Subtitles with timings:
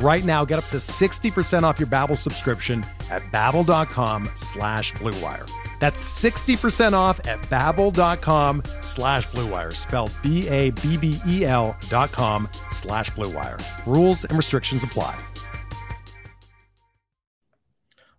[0.00, 5.50] Right now, get up to 60% off your Babbel subscription at babbel.com slash bluewire.
[5.80, 13.60] That's 60% off at babbel.com slash bluewire, spelled B-A-B-B-E-L dot com slash bluewire.
[13.86, 15.18] Rules and restrictions apply.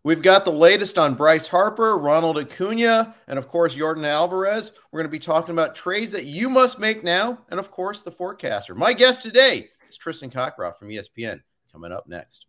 [0.04, 4.72] We've got the latest on Bryce Harper, Ronald Acuna, and of course, Yordan Alvarez.
[4.92, 8.02] We're going to be talking about trades that you must make now, and of course,
[8.02, 8.76] the forecaster.
[8.76, 11.42] My guest today is Tristan Cockcroft from ESPN.
[11.72, 12.46] Coming up next.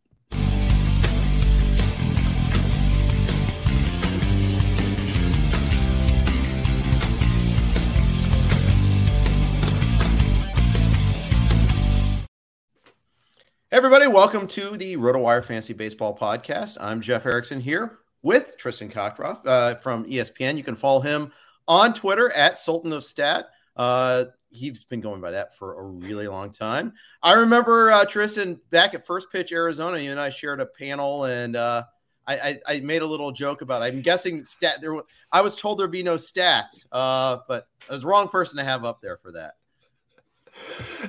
[13.72, 16.76] Everybody, welcome to the RotoWire Fantasy Baseball Podcast.
[16.80, 20.56] I'm Jeff Erickson here with Tristan Cockcroft uh, from ESPN.
[20.56, 21.32] You can follow him
[21.68, 23.46] on Twitter at Sultan of Stat.
[23.76, 26.92] Uh, he's been going by that for a really long time.
[27.22, 29.98] I remember uh, Tristan back at First Pitch Arizona.
[29.98, 31.84] You and I shared a panel, and uh,
[32.26, 33.82] I, I, I, made a little joke about.
[33.82, 33.86] It.
[33.86, 34.80] I'm guessing stat.
[34.80, 35.00] There,
[35.32, 38.64] I was told there'd be no stats, uh, but I was the wrong person to
[38.64, 39.54] have up there for that.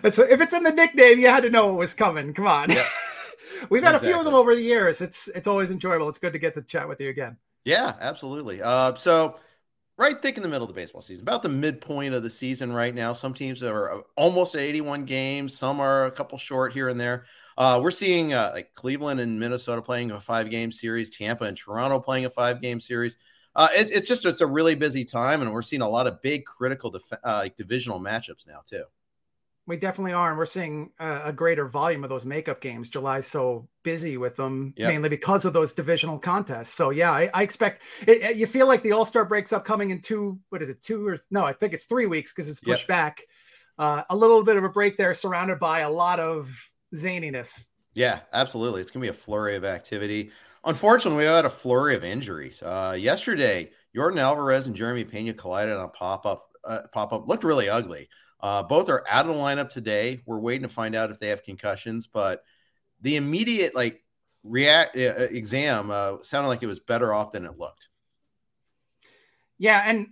[0.03, 2.33] It's, if it's in the nickname, you had to know it was coming.
[2.33, 2.69] Come on.
[3.69, 4.09] We've had exactly.
[4.09, 5.01] a few of them over the years.
[5.01, 6.09] It's it's always enjoyable.
[6.09, 7.37] It's good to get to chat with you again.
[7.63, 8.61] Yeah, absolutely.
[8.61, 9.39] Uh, so
[9.97, 12.73] right thick in the middle of the baseball season, about the midpoint of the season
[12.73, 13.13] right now.
[13.13, 15.57] Some teams are uh, almost at 81 games.
[15.57, 17.25] Some are a couple short here and there.
[17.57, 21.57] Uh, we're seeing uh, like Cleveland and Minnesota playing a five game series, Tampa and
[21.57, 23.17] Toronto playing a five game series.
[23.55, 26.21] Uh, it, it's just it's a really busy time, and we're seeing a lot of
[26.21, 28.83] big critical def- uh, like divisional matchups now too.
[29.67, 32.89] We definitely are, and we're seeing a, a greater volume of those makeup games.
[32.89, 34.89] July's so busy with them, yep.
[34.89, 36.73] mainly because of those divisional contests.
[36.73, 40.01] So yeah, I, I expect it, you feel like the All Star break's upcoming in
[40.01, 40.39] two.
[40.49, 40.81] What is it?
[40.81, 41.43] Two or no?
[41.43, 42.87] I think it's three weeks because it's pushed yep.
[42.87, 43.21] back.
[43.77, 46.49] Uh, a little bit of a break there, surrounded by a lot of
[46.95, 47.65] zaniness.
[47.93, 48.81] Yeah, absolutely.
[48.81, 50.31] It's gonna be a flurry of activity.
[50.65, 52.61] Unfortunately, we had a flurry of injuries.
[52.61, 56.47] Uh, yesterday, Yordan Alvarez and Jeremy Pena collided on a pop up.
[56.63, 58.07] Uh, pop up looked really ugly.
[58.41, 60.21] Uh, both are out of the lineup today.
[60.25, 62.43] We're waiting to find out if they have concussions, but
[63.01, 64.03] the immediate like
[64.43, 67.89] react uh, uh, exam uh, sounded like it was better off than it looked.
[69.57, 70.07] Yeah, and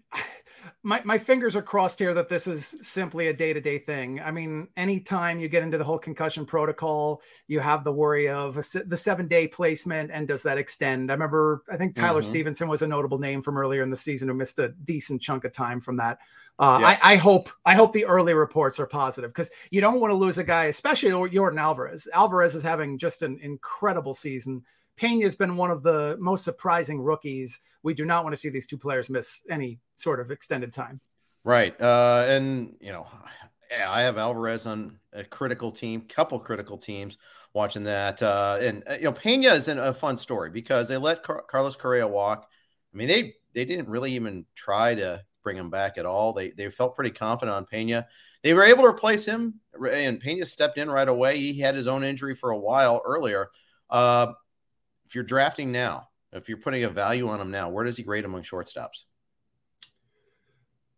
[0.82, 4.22] my, my fingers are crossed here that this is simply a day-to-day thing.
[4.22, 8.58] I mean, anytime you get into the whole concussion protocol, you have the worry of
[8.58, 11.12] a, the seven-day placement and does that extend?
[11.12, 12.30] I remember, I think Tyler mm-hmm.
[12.30, 15.44] Stephenson was a notable name from earlier in the season who missed a decent chunk
[15.44, 16.20] of time from that.
[16.60, 16.88] Uh, yeah.
[16.88, 20.18] I, I, hope I hope the early reports are positive because you don't want to
[20.18, 22.08] lose a guy, especially Yordan Alvarez.
[22.14, 24.64] Alvarez is having just an incredible season.
[25.00, 27.60] Pena has been one of the most surprising rookies.
[27.84, 31.00] We do not want to see these two players miss any sort of extended time.
[31.46, 33.08] Right, uh, and you know,
[33.88, 37.18] I have Alvarez on a critical team, couple critical teams
[37.54, 41.24] watching that, uh, and uh, you know, Pena is a fun story because they let
[41.24, 42.50] Car- Carlos Correa walk.
[42.94, 46.34] I mean, they they didn't really even try to bring him back at all.
[46.34, 48.06] They they felt pretty confident on Pena.
[48.44, 51.38] They were able to replace him, and Pena stepped in right away.
[51.38, 53.48] He had his own injury for a while earlier.
[53.90, 54.34] Uh,
[55.10, 58.04] if you're drafting now, if you're putting a value on him now, where does he
[58.04, 59.06] grade among shortstops?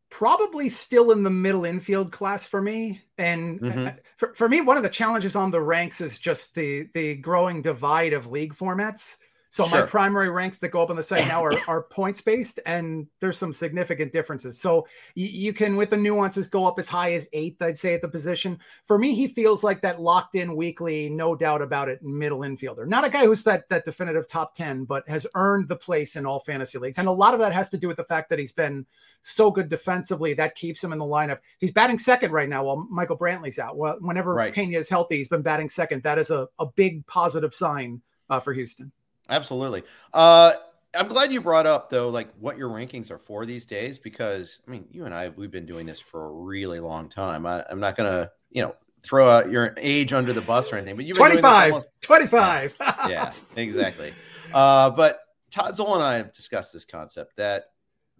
[0.09, 3.02] Probably still in the middle infield class for me.
[3.17, 3.97] And mm-hmm.
[4.17, 7.61] for, for me, one of the challenges on the ranks is just the the growing
[7.61, 9.16] divide of league formats.
[9.52, 9.82] So sure.
[9.82, 13.06] my primary ranks that go up on the site now are, are points based, and
[13.20, 14.59] there's some significant differences.
[14.59, 17.94] So you, you can, with the nuances, go up as high as eighth, I'd say,
[17.94, 18.58] at the position.
[18.86, 22.88] For me, he feels like that locked in weekly, no doubt about it, middle infielder.
[22.88, 26.26] Not a guy who's that that definitive top ten, but has earned the place in
[26.26, 26.98] all fantasy leagues.
[26.98, 28.86] And a lot of that has to do with the fact that he's been
[29.22, 31.40] so good defensively that keeps him in the lineup.
[31.59, 33.76] He's batting second right now while Michael Brantley's out.
[33.76, 34.53] Well, whenever right.
[34.53, 36.03] Pena is healthy, he's been batting second.
[36.03, 38.94] That is a, a big positive sign uh, for Houston.
[39.31, 39.83] Absolutely.
[40.13, 40.51] Uh,
[40.93, 44.59] I'm glad you brought up though, like what your rankings are for these days, because
[44.67, 47.45] I mean, you and I we've been doing this for a really long time.
[47.45, 50.97] I, am not gonna, you know, throw out your age under the bus or anything,
[50.97, 51.89] but you've 25, almost...
[52.01, 52.75] 25.
[53.09, 54.13] yeah, exactly.
[54.53, 57.67] Uh, but Todd Zola and I have discussed this concept that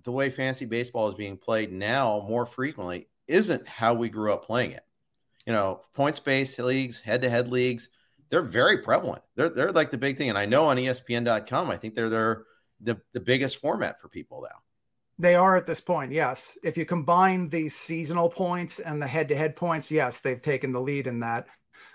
[0.04, 4.46] the way fantasy baseball is being played now more frequently isn't how we grew up
[4.46, 4.86] playing it.
[5.46, 7.90] You know, points based leagues, head to head leagues,
[8.32, 9.22] they're very prevalent.
[9.36, 10.30] They're, they're like the big thing.
[10.30, 12.46] And I know on ESPN.com, I think they're, they're
[12.80, 14.58] the, the biggest format for people now.
[15.20, 16.58] They are at this point, yes.
[16.64, 20.72] If you combine the seasonal points and the head to head points, yes, they've taken
[20.72, 21.46] the lead in that.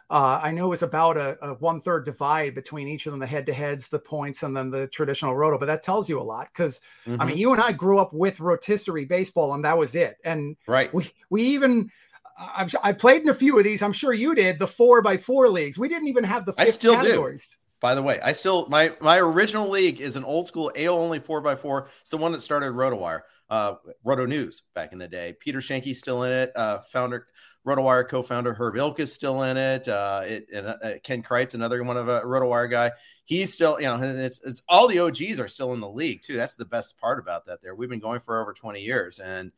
[0.08, 3.26] Uh, I know it's about a, a one third divide between each of them, the
[3.26, 5.58] head to heads, the points, and then the traditional roto.
[5.58, 7.20] But that tells you a lot because mm-hmm.
[7.20, 10.18] I mean, you and I grew up with rotisserie baseball, and that was it.
[10.24, 11.90] And right, we we even
[12.38, 13.82] I've I played in a few of these.
[13.82, 15.78] I'm sure you did the four by four leagues.
[15.78, 17.56] We didn't even have the I still categories.
[17.58, 17.62] do.
[17.80, 21.18] By the way, I still my my original league is an old school AL only
[21.18, 21.88] four by four.
[22.00, 23.74] It's the one that started RotoWire, uh,
[24.04, 25.34] Roto News back in the day.
[25.40, 26.52] Peter Schoenke's still in it.
[26.56, 27.26] Uh, founder
[27.66, 29.88] RotoWire co-founder Herb Ilk is still in it.
[29.88, 32.92] Uh, it and uh, Ken Kreitz, another one of a RotoWire guy,
[33.24, 36.36] he's still, you know, it's it's all the OGs are still in the league too.
[36.36, 37.60] That's the best part about that.
[37.62, 39.52] There, we've been going for over 20 years, and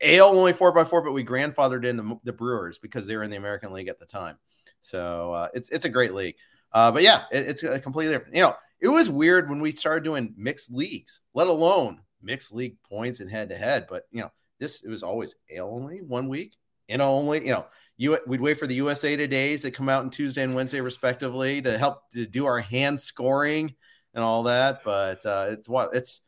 [0.00, 3.16] it's AL only four by four, but we grandfathered in the, the Brewers because they
[3.16, 4.36] were in the American League at the time.
[4.80, 6.36] So uh, it's it's a great league.
[6.72, 8.36] Uh, but yeah, it, it's a completely different.
[8.36, 12.76] You know, it was weird when we started doing mixed leagues, let alone mixed league
[12.82, 13.86] points and head to head.
[13.88, 16.54] But you know, this it was always AL only one week,
[16.98, 17.66] know, only, you know,
[17.96, 21.62] you we'd wait for the USA Todays that come out on Tuesday and Wednesday respectively
[21.62, 23.74] to help to do our hand scoring
[24.14, 24.82] and all that.
[24.84, 26.20] But uh, it's what it's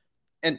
[0.42, 0.58] and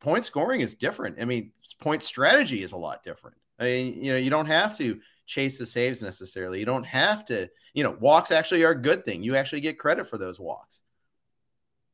[0.00, 1.20] point scoring is different.
[1.20, 3.36] I mean, point strategy is a lot different.
[3.58, 6.58] I mean, you know, you don't have to chase the saves necessarily.
[6.58, 9.22] You don't have to, you know, walks actually are a good thing.
[9.22, 10.80] You actually get credit for those walks.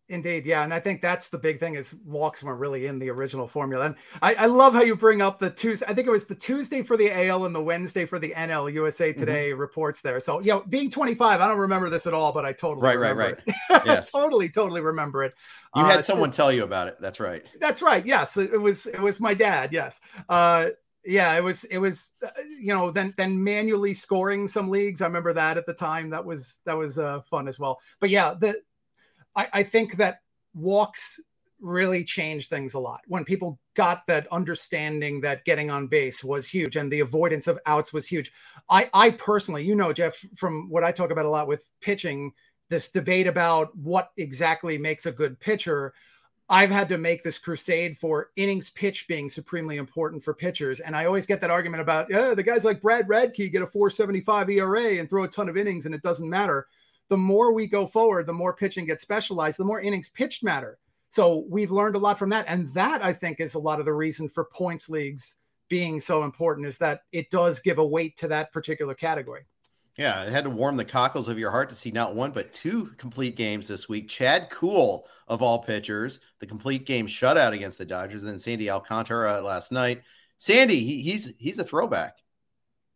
[0.08, 3.11] Indeed, yeah, and I think that's the big thing is walks weren't really in the
[3.11, 3.87] original formula.
[3.87, 5.85] And I, I love how you bring up the Tuesday.
[5.88, 8.73] I think it was the Tuesday for the AL and the Wednesday for the NL.
[8.73, 9.19] USA mm-hmm.
[9.19, 9.61] Today mm-hmm.
[9.61, 10.20] reports there.
[10.20, 12.99] So you know, being 25, I don't remember this at all, but I totally right,
[13.00, 13.37] right, right.
[13.85, 15.35] yes, totally, totally remember it.
[15.75, 16.99] You uh, had someone so, tell you about it.
[17.00, 17.43] That's right.
[17.59, 18.06] That's right.
[18.06, 18.87] Yes, it was.
[18.87, 19.73] It was my dad.
[19.73, 20.00] Yes.
[20.29, 20.70] Uh,
[21.05, 21.64] yeah, it was.
[21.64, 22.12] It was.
[22.25, 22.29] Uh,
[22.61, 25.02] you know, then then manually scoring some leagues.
[25.02, 26.11] I remember that at the time.
[26.11, 27.81] That was that was uh, fun as well.
[27.99, 28.61] But yeah, the
[29.37, 30.21] I, I think that
[30.55, 31.21] walks
[31.61, 36.49] really changed things a lot when people got that understanding that getting on base was
[36.49, 38.33] huge and the avoidance of outs was huge.
[38.69, 42.33] I, I personally, you know, Jeff, from what I talk about a lot with pitching,
[42.69, 45.94] this debate about what exactly makes a good pitcher.
[46.49, 50.81] I've had to make this crusade for innings pitch being supremely important for pitchers.
[50.81, 53.67] And I always get that argument about, yeah, the guys like Brad Radke get a
[53.67, 56.67] 475 ERA and throw a ton of innings and it doesn't matter
[57.08, 60.79] the more we go forward, the more pitching gets specialized, the more innings pitched matter.
[61.11, 62.47] So we've learned a lot from that.
[62.49, 65.37] And that I think is a lot of the reason for points leagues
[65.69, 69.47] being so important is that it does give a weight to that particular category.
[69.97, 72.53] Yeah, it had to warm the cockles of your heart to see not one but
[72.53, 74.09] two complete games this week.
[74.09, 78.69] Chad Kuhl of all pitchers, the complete game shutout against the Dodgers, and then Sandy
[78.69, 80.02] Alcantara last night.
[80.37, 82.19] Sandy, he, he's he's a throwback.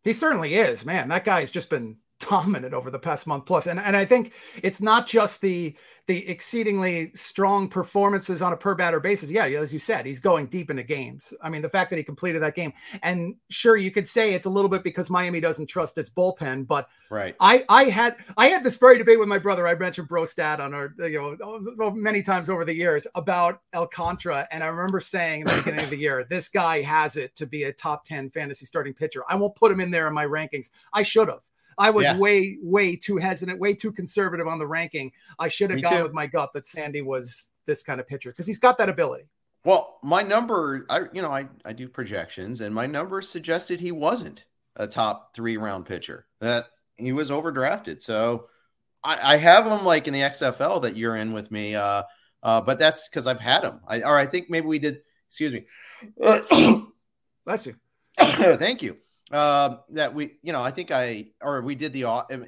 [0.03, 1.09] He certainly is, man.
[1.09, 1.97] That guy's just been
[2.29, 3.67] dominant over the past month plus.
[3.67, 4.33] And and I think
[4.63, 5.75] it's not just the
[6.07, 9.29] the exceedingly strong performances on a per batter basis.
[9.29, 11.33] Yeah, as you said, he's going deep into games.
[11.41, 12.73] I mean, the fact that he completed that game,
[13.03, 16.67] and sure, you could say it's a little bit because Miami doesn't trust its bullpen,
[16.67, 17.35] but right.
[17.39, 19.67] I I had I had this very debate with my brother.
[19.67, 21.37] I mentioned Brostat on our you
[21.77, 25.83] know many times over the years about Alcantara, and I remember saying in the beginning
[25.85, 29.23] of the year, this guy has it to be a top ten fantasy starting pitcher.
[29.29, 30.69] I won't put him in there in my rankings.
[30.93, 31.41] I should have.
[31.77, 32.17] I was yeah.
[32.17, 35.11] way, way too hesitant, way too conservative on the ranking.
[35.39, 36.03] I should have gone too.
[36.03, 39.25] with my gut that Sandy was this kind of pitcher because he's got that ability.
[39.63, 43.91] Well, my number, I you know, I, I do projections, and my number suggested he
[43.91, 46.25] wasn't a top three round pitcher.
[46.39, 46.65] That
[46.97, 48.01] he was overdrafted.
[48.01, 48.47] So
[49.03, 51.75] I, I have him like in the XFL that you're in with me.
[51.75, 52.03] Uh,
[52.41, 53.81] uh, but that's because I've had him.
[53.87, 55.01] I or I think maybe we did.
[55.27, 55.65] Excuse me.
[57.45, 57.75] Bless you.
[58.19, 58.97] Thank you
[59.31, 62.05] uh, that we, you know, I think I or we did the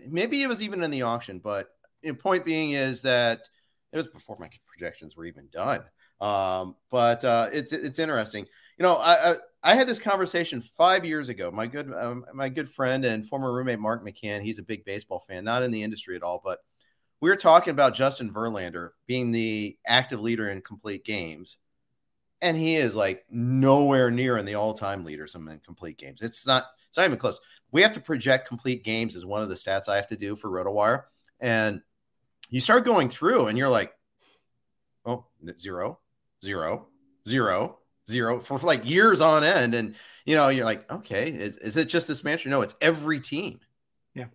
[0.07, 1.67] maybe it was even in the auction, but
[2.01, 3.47] the point being is that
[3.91, 5.83] it was before my projections were even done.
[6.19, 8.45] Um, but uh, it's it's interesting.
[8.77, 11.51] You know, I, I, I had this conversation five years ago.
[11.51, 14.41] My good um, my good friend and former roommate Mark McCann.
[14.41, 16.59] He's a big baseball fan, not in the industry at all, but
[17.21, 21.57] we were talking about Justin Verlander being the active leader in complete games
[22.43, 26.21] and he is like nowhere near in the all-time leaders in complete games.
[26.21, 27.39] It's not it's not even close.
[27.71, 30.35] We have to project complete games as one of the stats I have to do
[30.35, 31.05] for RotoWire,
[31.39, 31.81] and
[32.49, 33.93] you start going through, and you're like,
[35.05, 35.25] oh,
[35.57, 35.99] zero,
[36.43, 36.87] zero,
[37.27, 39.73] zero, zero for like years on end.
[39.73, 39.95] And,
[40.25, 42.49] you know, you're like, okay, is, is it just this manager?
[42.49, 43.59] No, it's every team.
[44.13, 44.25] Yeah.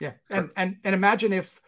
[0.00, 0.12] Yeah.
[0.30, 1.60] And, and, and imagine if,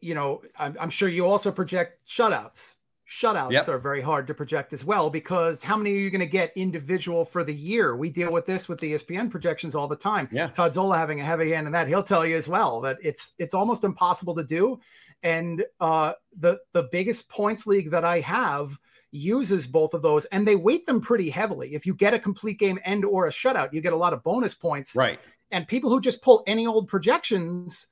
[0.00, 2.76] you know, I'm, I'm sure you also project shutouts
[3.10, 3.68] Shutouts yep.
[3.68, 6.52] are very hard to project as well because how many are you going to get
[6.56, 7.96] individual for the year?
[7.96, 10.28] We deal with this with the ESPN projections all the time.
[10.30, 10.46] Yeah.
[10.46, 13.34] Todd Zola having a heavy hand in that, he'll tell you as well that it's
[13.38, 14.78] it's almost impossible to do.
[15.24, 18.78] And uh, the the biggest points league that I have
[19.10, 21.74] uses both of those, and they weight them pretty heavily.
[21.74, 24.22] If you get a complete game and or a shutout, you get a lot of
[24.22, 24.94] bonus points.
[24.94, 25.18] Right.
[25.50, 27.88] And people who just pull any old projections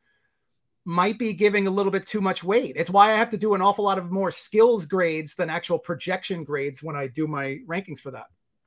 [0.89, 2.73] might be giving a little bit too much weight.
[2.75, 5.79] It's why I have to do an awful lot of more skills grades than actual
[5.79, 8.25] projection grades when I do my rankings for that.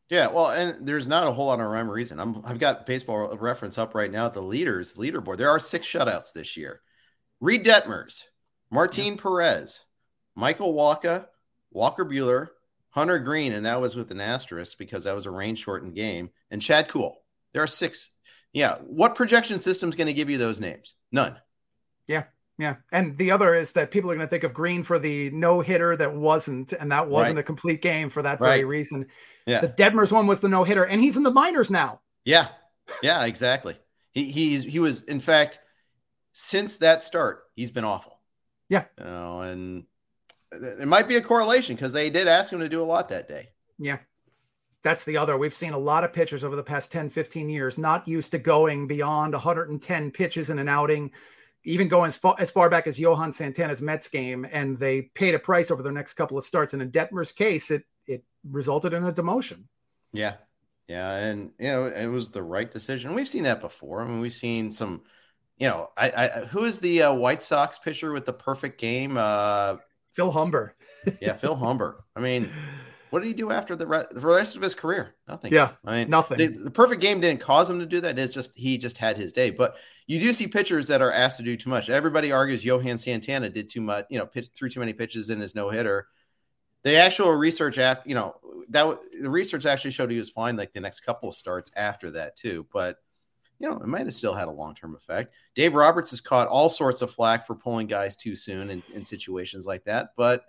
[0.08, 2.20] Yeah, well, and there's not a whole lot of rhyme or reason.
[2.20, 4.28] I'm, I've got baseball reference up right now.
[4.28, 5.38] at The leaders, leaderboard.
[5.38, 6.82] There are six shutouts this year.
[7.40, 8.26] Reid Detmers,
[8.70, 9.16] Martin yeah.
[9.20, 9.82] Perez,
[10.36, 11.28] Michael Walker,
[11.72, 12.50] Walker Buehler,
[12.92, 16.30] Hunter Greene, and that was with an asterisk because that was a rain shortened game,
[16.52, 17.24] and Chad Kuhl.
[17.54, 18.12] There are six.
[18.54, 18.76] Yeah.
[18.86, 20.94] What projection system is going to give you those names?
[21.12, 21.36] None.
[22.12, 22.24] Yeah.
[22.58, 22.76] Yeah.
[22.92, 25.62] And the other is that people are going to think of Greene for the no
[25.62, 27.42] hitter that wasn't, and that wasn't right.
[27.42, 29.08] a complete game for that very reason.
[29.48, 29.62] Yeah.
[29.62, 32.02] The Detmers one was the no hitter, and he's in the minors now.
[32.24, 32.50] Yeah.
[33.02, 33.78] Yeah, exactly.
[34.12, 35.60] he he's he was in fact
[36.34, 38.20] since that start, he's been awful.
[38.70, 38.86] Yeah.
[38.98, 39.86] You know, and
[40.52, 43.28] it might be a correlation because they did ask him to do a lot that
[43.28, 43.50] day.
[43.80, 43.98] Yeah.
[44.84, 45.38] That's the other.
[45.38, 48.40] We've seen a lot of pitchers over the past 10, 15 years not used to
[48.40, 51.12] going beyond 110 pitches in an outing
[51.64, 55.36] even going as far, as far back as Johan Santana's Mets game, and they paid
[55.36, 56.74] a price over their next couple of starts.
[56.74, 59.64] And in Detmer's case, it it resulted in a demotion.
[60.12, 60.36] Yeah,
[60.88, 63.14] yeah, and you know it was the right decision.
[63.14, 64.02] We've seen that before.
[64.02, 65.04] I mean, we've seen some.
[65.58, 69.16] You know, I, I who is the uh, White Sox pitcher with the perfect game?
[69.16, 69.76] Uh,
[70.14, 70.76] Phil Humber.
[71.22, 72.04] yeah, Phil Humber.
[72.16, 72.50] I mean,
[73.12, 75.16] what did he do after the, re- the rest of his career?
[75.28, 75.54] Nothing.
[75.54, 76.38] Yeah, I mean, nothing.
[76.38, 78.18] The, the, perfect game didn't cause him to do that.
[78.18, 79.50] It's just he just had his day.
[79.50, 79.76] But
[80.08, 81.90] you do see pitchers that are asked to do too much.
[81.90, 84.06] Everybody argues Johan Santana did too much.
[84.10, 86.08] You know, pitch, threw too many pitches in his no hitter.
[86.84, 88.36] The actual research after you know
[88.70, 92.38] that the research actually showed he was fine like the next couple starts after that
[92.38, 92.66] too.
[92.72, 92.98] But
[93.60, 95.36] you know, it might have still had a long term effect.
[95.54, 99.04] Dave Roberts has caught all sorts of flack for pulling guys too soon in, in
[99.04, 100.46] situations like that, but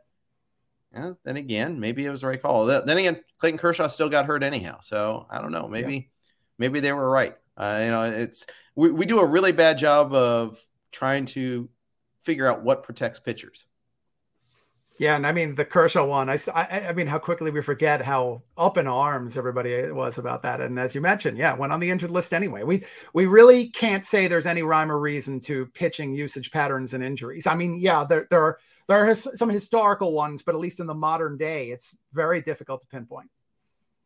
[0.94, 2.66] yeah, then again, maybe it was the right call.
[2.66, 4.78] Then again, Clayton Kershaw still got hurt anyhow.
[4.82, 5.68] So I don't know.
[5.68, 6.02] Maybe, yeah.
[6.58, 7.34] maybe they were right.
[7.56, 10.58] Uh, you know, it's we, we do a really bad job of
[10.90, 11.68] trying to
[12.22, 13.66] figure out what protects pitchers.
[14.98, 16.28] Yeah, and I mean the Kershaw one.
[16.28, 20.42] I, I, I mean how quickly we forget how up in arms everybody was about
[20.42, 20.60] that.
[20.60, 22.62] And as you mentioned, yeah, went on the injured list anyway.
[22.62, 22.84] We
[23.14, 27.46] we really can't say there's any rhyme or reason to pitching usage patterns and injuries.
[27.46, 28.58] I mean, yeah, there there are
[28.92, 32.82] there are some historical ones, but at least in the modern day, it's very difficult
[32.82, 33.30] to pinpoint.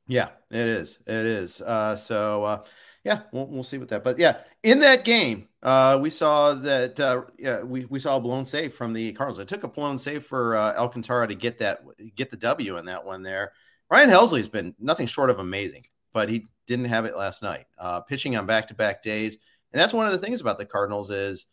[0.07, 0.99] Yeah, it is.
[1.07, 1.61] It is.
[1.61, 2.65] Uh, so, uh,
[3.03, 4.05] yeah, we'll, we'll see with that.
[4.05, 8.21] But yeah, in that game, uh, we saw that uh, yeah, we, we saw a
[8.21, 9.41] blown save from the Cardinals.
[9.41, 11.81] It took a blown save for uh, Alcantara to get that
[12.15, 13.53] get the W in that one there.
[13.91, 17.67] Ryan Helsley's been nothing short of amazing, but he didn't have it last night.
[17.79, 19.39] Uh, pitching on back to back days,
[19.73, 21.47] and that's one of the things about the Cardinals is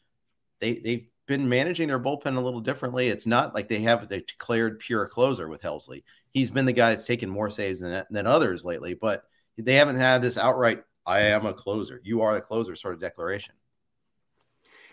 [0.59, 3.07] they they been managing their bullpen a little differently.
[3.07, 6.03] It's not like they have a declared pure closer with Helsley.
[6.31, 9.23] He's been the guy that's taken more saves than, than others lately, but
[9.57, 12.01] they haven't had this outright, I am a closer.
[12.03, 13.55] You are the closer sort of declaration.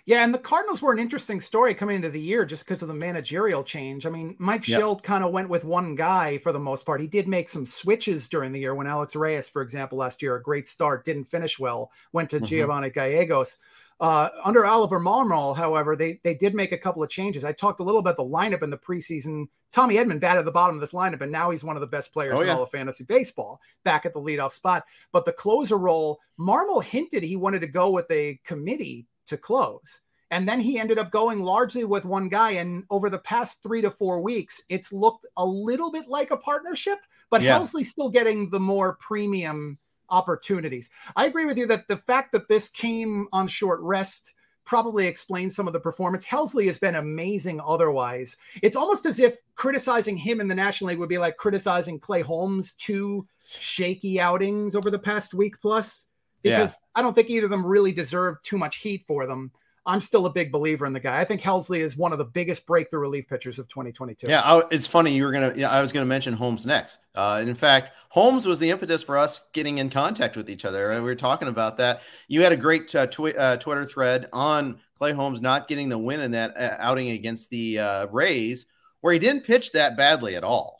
[0.06, 2.88] Yeah, and the Cardinals were an interesting story coming into the year just because of
[2.88, 4.06] the managerial change.
[4.06, 5.02] I mean, Mike yep.
[5.02, 7.00] Kind of went with one guy for the most part.
[7.00, 10.36] He did make some switches during the year when Alex Reyes, for example, last year,
[10.36, 12.46] a great start, didn't finish well, went to mm-hmm.
[12.46, 13.58] Giovanni Gallegos.
[14.00, 17.44] Uh, under Oliver Marmol, however, they they did make a couple of changes.
[17.44, 19.46] I talked a little about the lineup in the preseason.
[19.72, 21.86] Tommy Edman batted at the bottom of this lineup, and now he's one of the
[21.86, 22.52] best players oh, yeah.
[22.52, 24.84] in all of fantasy baseball, back at the leadoff spot.
[25.12, 30.00] But the closer role, Marmol hinted he wanted to go with a committee to close.
[30.32, 32.52] And then he ended up going largely with one guy.
[32.52, 36.36] And over the past three to four weeks, it's looked a little bit like a
[36.36, 36.98] partnership,
[37.30, 37.58] but yeah.
[37.58, 39.78] Helsley's still getting the more premium
[40.10, 40.90] opportunities.
[41.16, 45.56] I agree with you that the fact that this came on short rest probably explains
[45.56, 46.24] some of the performance.
[46.24, 48.36] Helsley has been amazing otherwise.
[48.62, 52.20] It's almost as if criticizing him in the National League would be like criticizing Clay
[52.20, 53.26] Holmes two
[53.58, 56.06] shaky outings over the past week plus
[56.42, 56.86] because yeah.
[56.94, 59.50] I don't think either of them really deserve too much heat for them.
[59.90, 61.20] I'm still a big believer in the guy.
[61.20, 64.28] I think Helsley is one of the biggest breakthrough relief pitchers of 2022.
[64.28, 65.52] Yeah, I, it's funny you were gonna.
[65.56, 66.98] Yeah, I was gonna mention Holmes next.
[67.14, 70.90] Uh, in fact, Holmes was the impetus for us getting in contact with each other.
[70.94, 72.02] We were talking about that.
[72.28, 75.98] You had a great uh, twi- uh, Twitter thread on Clay Holmes not getting the
[75.98, 78.66] win in that uh, outing against the uh, Rays.
[79.00, 80.78] where he didn't pitch that badly at all,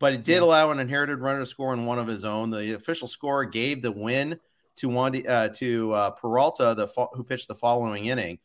[0.00, 2.50] but it did allow an inherited runner to score in one of his own.
[2.50, 4.40] The official score gave the win
[4.80, 8.38] to one uh, to uh, Peralta, the who pitched the following inning.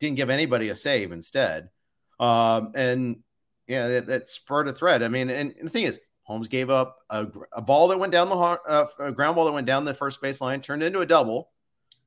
[0.00, 1.70] Didn't give anybody a save instead,
[2.18, 3.20] um, and
[3.66, 5.02] yeah, that, that, spurred a threat.
[5.02, 8.12] I mean, and, and, the thing is, Holmes gave up a, a ball that went
[8.12, 11.06] down the uh, a ground ball that went down the first baseline, turned into a
[11.06, 11.50] double,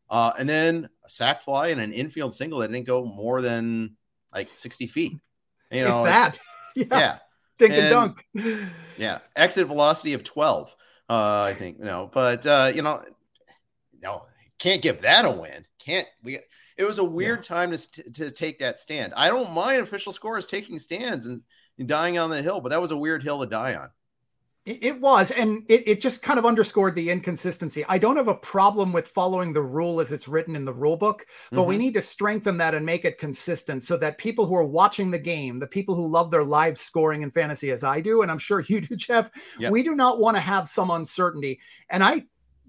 [0.10, 3.96] uh, and then a sac fly and an infield single that didn't go more than
[4.34, 5.14] like sixty feet.
[5.72, 6.40] You know that.
[6.78, 6.86] Yeah.
[6.92, 7.18] yeah.
[7.58, 8.68] Dink and, and, dunk.
[8.98, 9.20] Yeah.
[9.34, 10.76] Exit velocity of 12.
[11.10, 13.02] Uh, I think, you know, but uh, you know,
[14.06, 14.26] no,
[14.60, 15.66] can't give that a win.
[15.80, 16.40] Can't we
[16.78, 17.56] it was a weird yeah.
[17.56, 19.14] time to, to take that stand.
[19.16, 21.42] I don't mind official scores taking stands and,
[21.80, 23.90] and dying on the hill, but that was a weird hill to die on.
[24.66, 27.86] It was, and it, it just kind of underscored the inconsistency.
[27.88, 30.98] I don't have a problem with following the rule as it's written in the rule
[30.98, 31.70] book, but mm-hmm.
[31.70, 35.12] we need to strengthen that and make it consistent so that people who are watching
[35.12, 38.32] the game, the people who love their live scoring in fantasy as I do, and
[38.32, 39.72] I'm sure you do, Jeff, yep.
[39.72, 41.60] we do not want to have some uncertainty.
[41.92, 42.26] And I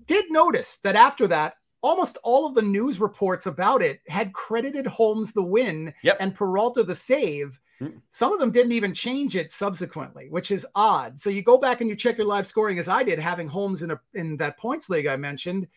[0.06, 4.86] did notice that after that, almost all of the news reports about it had credited
[4.86, 6.16] Holmes the win yep.
[6.20, 7.60] and Peralta the save.
[7.78, 7.98] Hmm.
[8.10, 11.20] Some of them didn't even change it subsequently, which is odd.
[11.20, 13.82] So you go back and you check your live scoring as I did, having Holmes
[13.82, 15.68] in a in that points league I mentioned.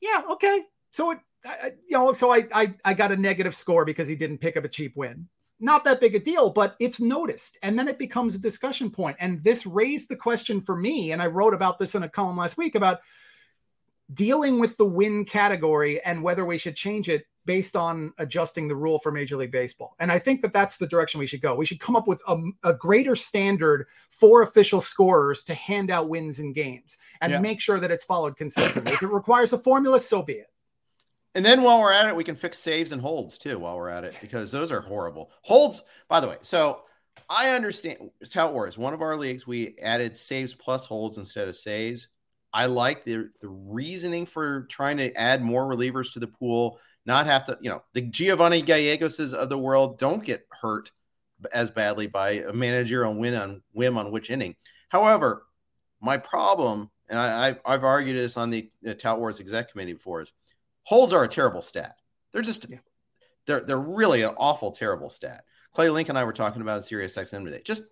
[0.00, 0.62] Yeah, okay.
[0.92, 4.16] So it, I, you know, so I, I I got a negative score because he
[4.16, 5.28] didn't pick up a cheap win.
[5.58, 9.16] Not that big a deal, but it's noticed, and then it becomes a discussion point.
[9.20, 12.36] And this raised the question for me, and I wrote about this in a column
[12.36, 13.00] last week about
[14.14, 18.76] dealing with the win category and whether we should change it based on adjusting the
[18.76, 19.94] rule for Major League Baseball.
[20.00, 21.54] And I think that that's the direction we should go.
[21.54, 26.08] We should come up with a, a greater standard for official scorers to hand out
[26.08, 27.38] wins in games and yeah.
[27.38, 28.92] make sure that it's followed consistently.
[28.92, 30.50] if it requires a formula, so be it.
[31.36, 33.90] And then while we're at it, we can fix saves and holds too while we're
[33.90, 35.30] at it because those are horrible.
[35.42, 36.80] Holds, by the way, so
[37.28, 38.78] I understand it's how it works.
[38.78, 42.08] One of our leagues, we added saves plus holds instead of saves.
[42.52, 47.26] I like the the reasoning for trying to add more relievers to the pool, not
[47.26, 50.90] have to, you know, the Giovanni Gallegoses of the world don't get hurt
[51.52, 54.56] as badly by a managerial win on whim on which inning.
[54.88, 55.44] However,
[56.00, 60.22] my problem, and I, have argued this on the, the Tout Wars exec committee before,
[60.22, 60.32] is
[60.84, 61.96] holds are a terrible stat.
[62.32, 62.78] They're just yeah.
[63.46, 65.44] they're they're really an awful terrible stat.
[65.74, 67.62] Clay Link and I were talking about a Sirius XM today.
[67.64, 67.84] Just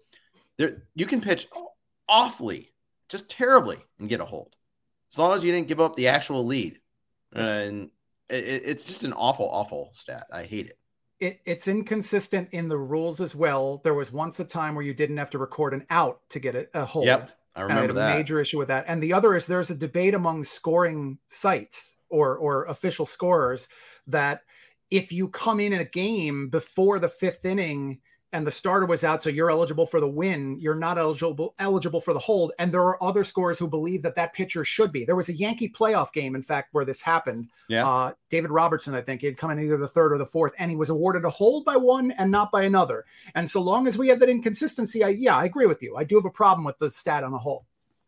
[0.58, 1.46] there, you can pitch
[2.08, 2.73] awfully
[3.14, 4.56] just terribly and get a hold.
[5.12, 6.80] As long as you didn't give up the actual lead.
[7.32, 7.90] And
[8.28, 10.26] it, it's just an awful, awful stat.
[10.32, 10.78] I hate it.
[11.20, 13.80] It, it's inconsistent in the rules as well.
[13.84, 16.56] There was once a time where you didn't have to record an out to get
[16.56, 17.06] a, a hold.
[17.06, 18.18] Yep, I remember I had a that.
[18.18, 18.86] Major issue with that.
[18.88, 23.68] And the other is there's a debate among scoring sites or or official scorers
[24.08, 24.40] that
[24.90, 28.00] if you come in a game before the fifth inning
[28.34, 30.58] and the starter was out, so you're eligible for the win.
[30.60, 32.52] You're not eligible eligible for the hold.
[32.58, 35.04] And there are other scorers who believe that that pitcher should be.
[35.04, 37.48] There was a Yankee playoff game, in fact, where this happened.
[37.68, 37.88] Yeah.
[37.88, 40.68] Uh, David Robertson, I think, he'd come in either the third or the fourth, and
[40.68, 43.04] he was awarded a hold by one and not by another.
[43.36, 45.96] And so long as we have that inconsistency, I yeah, I agree with you.
[45.96, 47.66] I do have a problem with the stat on the whole.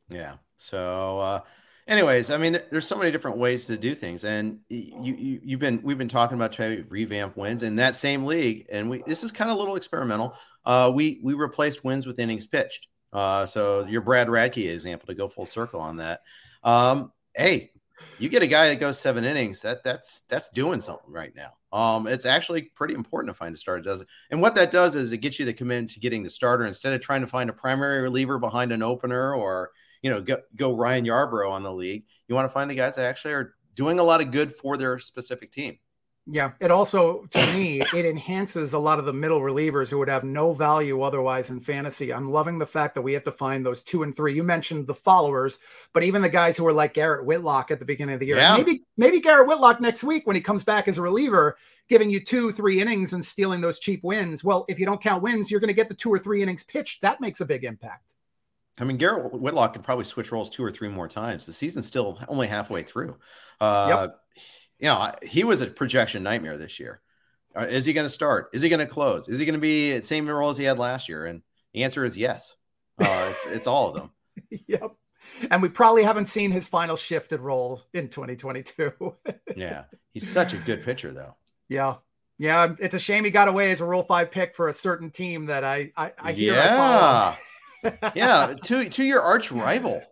[0.08, 0.34] Yeah.
[0.56, 1.20] So.
[1.20, 1.40] uh
[1.86, 5.60] anyways, I mean, there's so many different ways to do things, and you, you you've
[5.60, 9.02] been we've been talking about trying to revamp wins in that same league, and we
[9.06, 10.34] this is kind of a little experimental.
[10.64, 12.88] Uh, we we replaced wins with innings pitched.
[13.12, 16.20] Uh, so your Brad Radke example to go full circle on that.
[16.62, 17.70] Um, hey,
[18.18, 21.52] you get a guy that goes seven innings, that that's that's doing something right now.
[21.72, 24.08] Um, it's actually pretty important to find a starter does it.
[24.30, 26.92] And what that does is it gets you the commitment to getting the starter instead
[26.94, 29.70] of trying to find a primary reliever behind an opener or
[30.02, 32.04] you know, go, go Ryan Yarbrough on the league.
[32.28, 34.76] You want to find the guys that actually are doing a lot of good for
[34.76, 35.78] their specific team.
[36.28, 40.08] Yeah, it also to me it enhances a lot of the middle relievers who would
[40.08, 42.12] have no value otherwise in fantasy.
[42.12, 44.34] I'm loving the fact that we have to find those two and three.
[44.34, 45.60] You mentioned the followers,
[45.92, 48.38] but even the guys who are like Garrett Whitlock at the beginning of the year.
[48.38, 48.56] Yeah.
[48.56, 51.56] Maybe maybe Garrett Whitlock next week when he comes back as a reliever,
[51.88, 54.42] giving you two, three innings and stealing those cheap wins.
[54.42, 56.64] Well, if you don't count wins, you're going to get the two or three innings
[56.64, 57.02] pitched.
[57.02, 58.16] That makes a big impact.
[58.78, 61.46] I mean, Garrett Whitlock could probably switch roles two or three more times.
[61.46, 63.16] The season's still only halfway through.
[63.60, 64.16] Uh, yep.
[64.78, 67.00] You know, he was a projection nightmare this year.
[67.56, 68.50] Uh, is he going to start?
[68.52, 69.28] Is he going to close?
[69.28, 71.24] Is he going to be the same role as he had last year?
[71.24, 71.40] And
[71.72, 72.54] the answer is yes.
[73.00, 74.10] Uh, it's, it's all of them.
[74.66, 74.92] yep.
[75.50, 78.92] And we probably haven't seen his final shifted role in 2022.
[79.56, 79.84] yeah.
[80.12, 81.34] He's such a good pitcher, though.
[81.70, 81.94] Yeah.
[82.38, 82.74] Yeah.
[82.78, 85.46] It's a shame he got away as a Rule 5 pick for a certain team
[85.46, 86.52] that I, I, I hear.
[86.52, 87.34] Yeah.
[87.34, 87.38] I
[88.14, 90.02] yeah, to to your arch rival.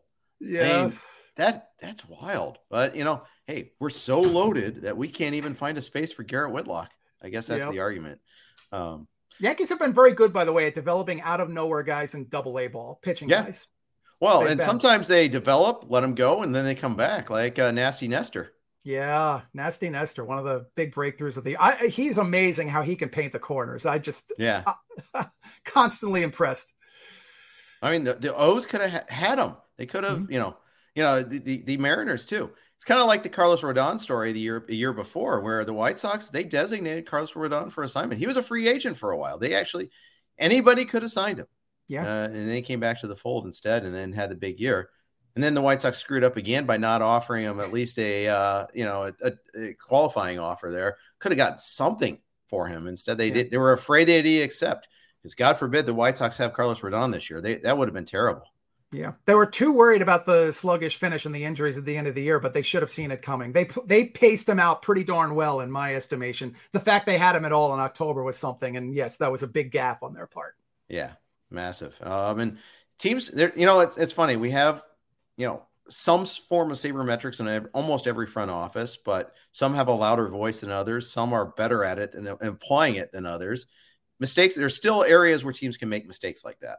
[0.40, 0.70] Yes.
[0.70, 0.92] I mean,
[1.36, 2.58] that that's wild.
[2.70, 6.22] But you know, hey, we're so loaded that we can't even find a space for
[6.22, 6.90] Garrett Whitlock.
[7.22, 7.72] I guess that's yep.
[7.72, 8.20] the argument.
[8.72, 9.08] Um,
[9.40, 12.28] Yankees have been very good, by the way, at developing out of nowhere guys in
[12.28, 13.44] double A ball, pitching yeah.
[13.44, 13.66] guys.
[14.20, 14.66] Well, They've and been.
[14.66, 18.52] sometimes they develop, let them go, and then they come back, like uh, Nasty Nestor.
[18.84, 21.56] Yeah, Nasty Nestor, one of the big breakthroughs of the.
[21.56, 23.86] I, he's amazing how he can paint the corners.
[23.86, 24.62] I just yeah,
[25.64, 26.73] constantly impressed.
[27.84, 29.56] I mean, the, the O's could have had him.
[29.76, 30.32] They could have, mm-hmm.
[30.32, 30.56] you know,
[30.94, 32.50] you know, the, the, the Mariners too.
[32.76, 35.72] It's kind of like the Carlos Rodon story the year a year before, where the
[35.72, 38.20] White Sox they designated Carlos Rodon for assignment.
[38.20, 39.38] He was a free agent for a while.
[39.38, 39.90] They actually
[40.38, 41.46] anybody could have signed him.
[41.88, 44.34] Yeah, uh, and then he came back to the fold instead, and then had the
[44.34, 44.90] big year.
[45.34, 48.28] And then the White Sox screwed up again by not offering him at least a
[48.28, 50.70] uh, you know a, a, qualifying offer.
[50.70, 52.18] There could have gotten something
[52.48, 52.86] for him.
[52.86, 53.34] Instead, they yeah.
[53.34, 53.50] did.
[53.50, 54.88] They were afraid they'd accept
[55.24, 57.40] because God forbid the White Sox have Carlos Rodon this year.
[57.40, 58.42] They that would have been terrible.
[58.92, 62.06] Yeah, they were too worried about the sluggish finish and the injuries at the end
[62.06, 63.50] of the year, but they should have seen it coming.
[63.50, 66.54] They they paced him out pretty darn well, in my estimation.
[66.72, 69.42] The fact they had him at all in October was something, and yes, that was
[69.42, 70.56] a big gaffe on their part.
[70.88, 71.12] Yeah,
[71.50, 71.96] massive.
[72.02, 72.58] Um, and
[72.98, 74.36] teams, there, you know, it's it's funny.
[74.36, 74.82] We have,
[75.38, 79.92] you know, some form of sabermetrics in almost every front office, but some have a
[79.92, 81.10] louder voice than others.
[81.10, 83.66] Some are better at it and employing it than others.
[84.20, 84.54] Mistakes.
[84.54, 86.78] There's still areas where teams can make mistakes like that.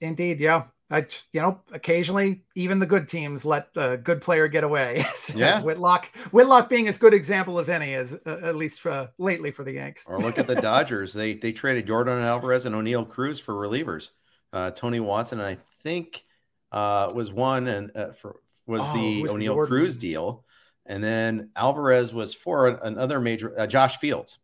[0.00, 0.64] Indeed, yeah.
[0.90, 5.04] I, you know, occasionally even the good teams let a good player get away.
[5.34, 9.06] yeah, Whitlock, Whitlock being as good example of any as uh, at least for, uh,
[9.16, 10.06] lately for the Yanks.
[10.06, 11.12] or look at the Dodgers.
[11.12, 14.10] They they traded Yordan Alvarez and Oneil Cruz for relievers.
[14.52, 16.24] Uh, Tony Watson, I think,
[16.70, 18.36] uh, was one and uh, for
[18.66, 20.44] was oh, the Oneil Cruz deal,
[20.84, 24.38] and then Alvarez was for another major uh, Josh Fields.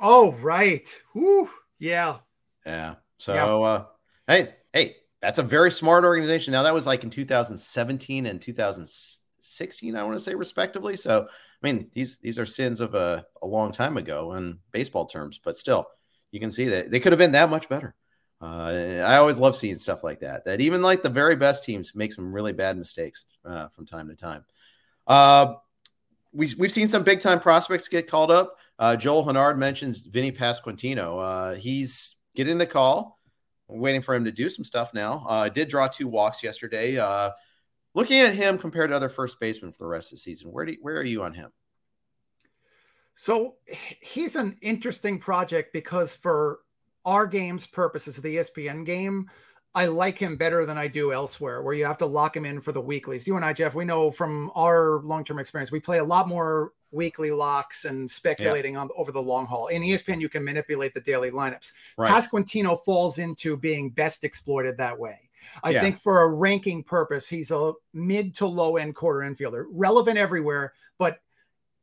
[0.00, 1.48] Oh right, Woo.
[1.78, 2.18] yeah,
[2.66, 2.96] yeah.
[3.18, 3.84] So yeah.
[4.26, 6.52] hey hey, that's a very smart organization.
[6.52, 10.96] Now that was like in 2017 and 2016, I want to say respectively.
[10.96, 11.28] So
[11.64, 15.40] I mean, these these are sins of a, a long time ago in baseball terms,
[15.42, 15.86] but still,
[16.30, 17.94] you can see that they could have been that much better.
[18.40, 20.44] Uh, I always love seeing stuff like that.
[20.44, 24.08] That even like the very best teams make some really bad mistakes uh, from time
[24.08, 24.44] to time.
[25.06, 25.54] Uh,
[26.32, 28.56] we, we've seen some big time prospects get called up.
[28.78, 31.22] Uh, Joel Hunard mentions Vinny Pasquantino.
[31.22, 33.18] Uh, he's getting the call
[33.68, 35.24] waiting for him to do some stuff now.
[35.28, 36.98] Uh, did draw two walks yesterday.
[36.98, 37.30] Uh,
[37.94, 40.66] looking at him compared to other first basemen for the rest of the season, where
[40.66, 41.50] do you, where are you on him?
[43.14, 46.60] So he's an interesting project because for
[47.04, 49.30] our game's purposes, the ESPN game,
[49.74, 52.60] I like him better than I do elsewhere, where you have to lock him in
[52.60, 53.26] for the weeklies.
[53.26, 56.28] You and I, Jeff, we know from our long term experience, we play a lot
[56.28, 58.80] more weekly locks and speculating yeah.
[58.80, 59.66] on over the long haul.
[59.66, 61.72] In ESPN, you can manipulate the daily lineups.
[61.98, 62.10] Right.
[62.10, 65.18] Pasquantino falls into being best exploited that way.
[65.62, 65.80] I yeah.
[65.80, 70.72] think for a ranking purpose, he's a mid to low end quarter infielder, relevant everywhere,
[70.98, 71.18] but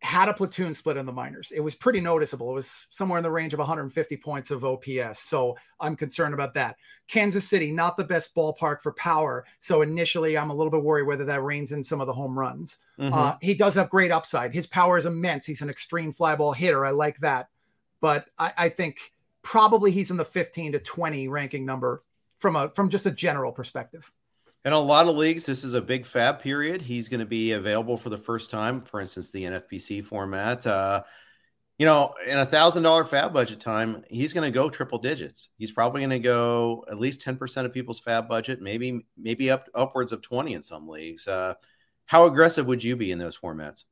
[0.01, 1.51] had a platoon split in the minors.
[1.51, 2.51] It was pretty noticeable.
[2.51, 5.19] It was somewhere in the range of 150 points of OPS.
[5.19, 6.77] So I'm concerned about that.
[7.07, 9.45] Kansas City, not the best ballpark for power.
[9.59, 12.37] So initially, I'm a little bit worried whether that reins in some of the home
[12.37, 12.79] runs.
[12.99, 13.13] Mm-hmm.
[13.13, 14.53] Uh, he does have great upside.
[14.53, 15.45] His power is immense.
[15.45, 16.83] He's an extreme fly ball hitter.
[16.83, 17.49] I like that.
[17.99, 22.03] But I, I think probably he's in the 15 to 20 ranking number
[22.39, 24.11] from a from just a general perspective.
[24.63, 26.81] In a lot of leagues, this is a big FAAB period.
[26.83, 30.67] He's going to be available for the first time, for instance, the NFBC format.
[30.67, 31.01] Uh,
[31.79, 35.49] you know, in a thousand dollar FAAB budget time, he's going to go triple digits.
[35.57, 39.67] He's probably going to go at least 10% of people's FAAB budget, maybe, maybe up
[39.73, 41.27] upwards of 20 in some leagues.
[41.27, 41.55] Uh,
[42.05, 43.85] how aggressive would you be in those formats?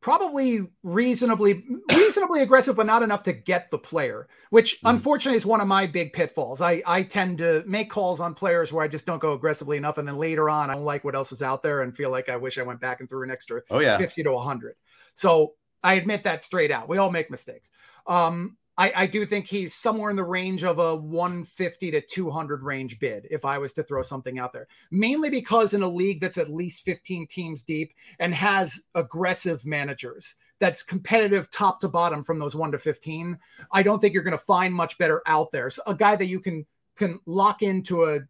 [0.00, 4.90] Probably reasonably reasonably aggressive but not enough to get the player which mm.
[4.90, 6.60] unfortunately is one of my big pitfalls.
[6.60, 9.98] I i tend to make calls on players where i just don't go aggressively enough
[9.98, 12.28] and then later on i don't like what else is out there and feel like
[12.28, 13.98] i wish i went back and threw an extra oh yeah.
[13.98, 14.76] 50 to 100
[15.14, 16.88] so i admit that straight out.
[16.88, 17.70] We all make mistakes.
[18.06, 22.62] Um I, I, do think he's somewhere in the range of a 150 to 200
[22.62, 24.68] range bid if I was to throw something out there.
[24.90, 30.36] Mainly because in a league that's at least 15 teams deep and has aggressive managers
[30.58, 33.38] that's competitive top to bottom from those 1 to 15,
[33.72, 35.70] I don't think you're going to find much better out there.
[35.70, 38.20] So a guy that you can can lock into a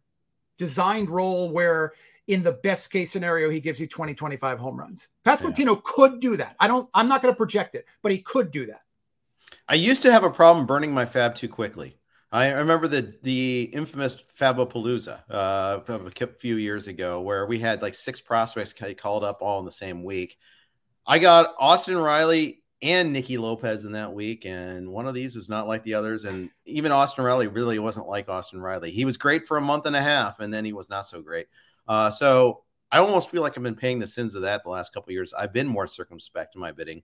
[0.57, 1.93] designed role where
[2.27, 5.09] in the best case scenario he gives you 20 25 home runs.
[5.25, 5.81] Pasquantino yeah.
[5.83, 6.55] could do that.
[6.59, 8.81] I don't I'm not going to project it, but he could do that.
[9.67, 11.97] I used to have a problem burning my FAAB too quickly.
[12.31, 17.95] I remember the the infamous Fabapalooza uh, a few years ago, where we had like
[17.95, 20.37] six prospects called up all in the same week.
[21.05, 25.47] I got Austin Riley and Nicky Lopez in that week, and one of these was
[25.49, 26.25] not like the others.
[26.25, 28.91] And even Austin Riley really wasn't like Austin Riley.
[28.91, 31.21] He was great for a month and a half, and then he was not so
[31.21, 31.47] great.
[31.87, 34.93] Uh, so I almost feel like I've been paying the sins of that the last
[34.93, 35.33] couple years.
[35.33, 37.03] I've been more circumspect in my bidding.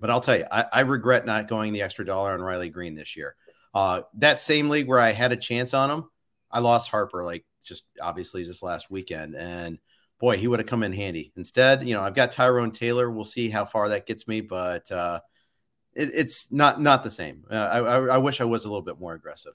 [0.00, 2.94] But I'll tell you, I, I regret not going the extra dollar on Riley Greene
[2.94, 3.36] this year.
[3.74, 6.10] Uh, that same league where I had a chance on him,
[6.50, 9.78] I lost Harper like just obviously just last weekend, and
[10.18, 11.32] boy, he would have come in handy.
[11.36, 13.10] Instead, you know, I've got Tyrone Taylor.
[13.10, 15.20] We'll see how far that gets me, but uh,
[15.94, 17.44] it, it's not not the same.
[17.50, 19.54] Uh, I, I, wish I was a little bit more aggressive.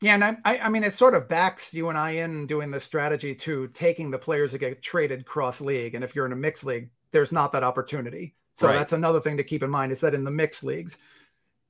[0.00, 2.80] Yeah, and I, I mean, it sort of backs you and I in doing the
[2.80, 6.36] strategy to taking the players that get traded cross league, and if you're in a
[6.36, 8.34] mixed league, there's not that opportunity.
[8.54, 8.74] So right.
[8.74, 10.98] that's another thing to keep in mind is that in the mixed leagues,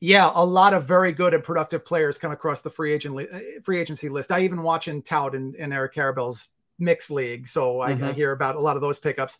[0.00, 3.28] yeah, a lot of very good and productive players come across the free agent li-
[3.32, 4.32] uh, free agency list.
[4.32, 8.04] I even watch and tout in, in Eric Karabell's mixed league, so I, mm-hmm.
[8.04, 9.38] I hear about a lot of those pickups.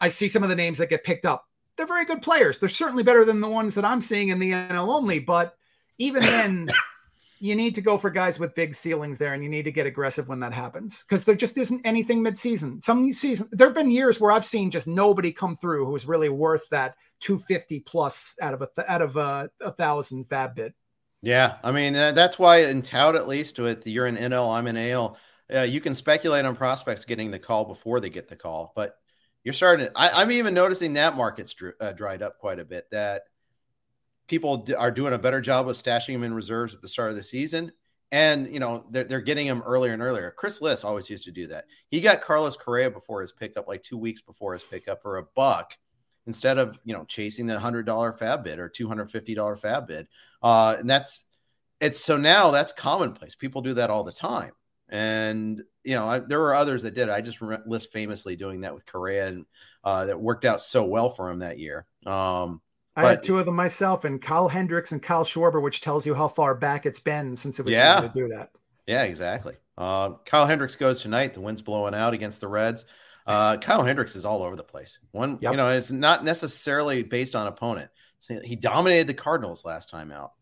[0.00, 2.58] I see some of the names that get picked up they're very good players.
[2.58, 5.18] They're certainly better than the ones that I'm seeing in the NL only.
[5.18, 5.56] But
[5.98, 6.70] even then,
[7.42, 9.84] you need to go for guys with big ceilings there, and you need to get
[9.84, 12.80] aggressive when that happens because there just isn't anything midseason.
[12.80, 16.06] Some season there have been years where I've seen just nobody come through who was
[16.06, 20.74] really worth that 250 plus out of a out of a, a thousand FAAB bid.
[21.20, 24.76] Yeah, I mean that's why in tout at least with you're in NL, I'm in
[24.76, 25.18] AL.
[25.52, 28.96] Uh, you can speculate on prospects getting the call before they get the call, but
[29.44, 32.64] you're starting to, I, am even noticing that market's dr- uh, dried up quite a
[32.64, 32.86] bit.
[32.92, 33.22] That
[34.32, 37.16] people are doing a better job of stashing them in reserves at the start of
[37.16, 37.70] the season.
[38.12, 40.32] And, you know, they're, they're getting them earlier and earlier.
[40.34, 41.66] Chris Liss always used to do that.
[41.90, 45.24] He got Carlos Correa before his pickup, like two weeks before his pickup for a
[45.36, 45.76] buck
[46.26, 50.08] instead of, you know, chasing the $100 FAAB bid or $250 FAAB bid.
[50.42, 51.26] Uh, and that's,
[51.78, 53.34] it's so now that's commonplace.
[53.34, 54.52] People do that all the time.
[54.88, 57.10] And you know, I, there were others that did.
[57.10, 59.46] I just Liss famously doing that with Correa, and
[59.82, 61.86] uh, that worked out so well for him that year.
[62.04, 62.60] Um,
[62.94, 66.14] I had two of them myself, and Kyle Hendricks and Kyle Schwarber, which tells you
[66.14, 68.00] how far back it's been since it was yeah.
[68.00, 68.50] to do that.
[68.86, 69.56] Yeah, exactly.
[69.78, 71.34] Uh, Kyle Hendricks goes tonight.
[71.34, 72.84] The wind's blowing out against the Reds.
[73.26, 74.98] Uh, Kyle Hendricks is all over the place.
[75.12, 75.52] One, yep.
[75.52, 77.90] you know, it's not necessarily based on opponent.
[78.44, 80.32] He dominated the Cardinals last time out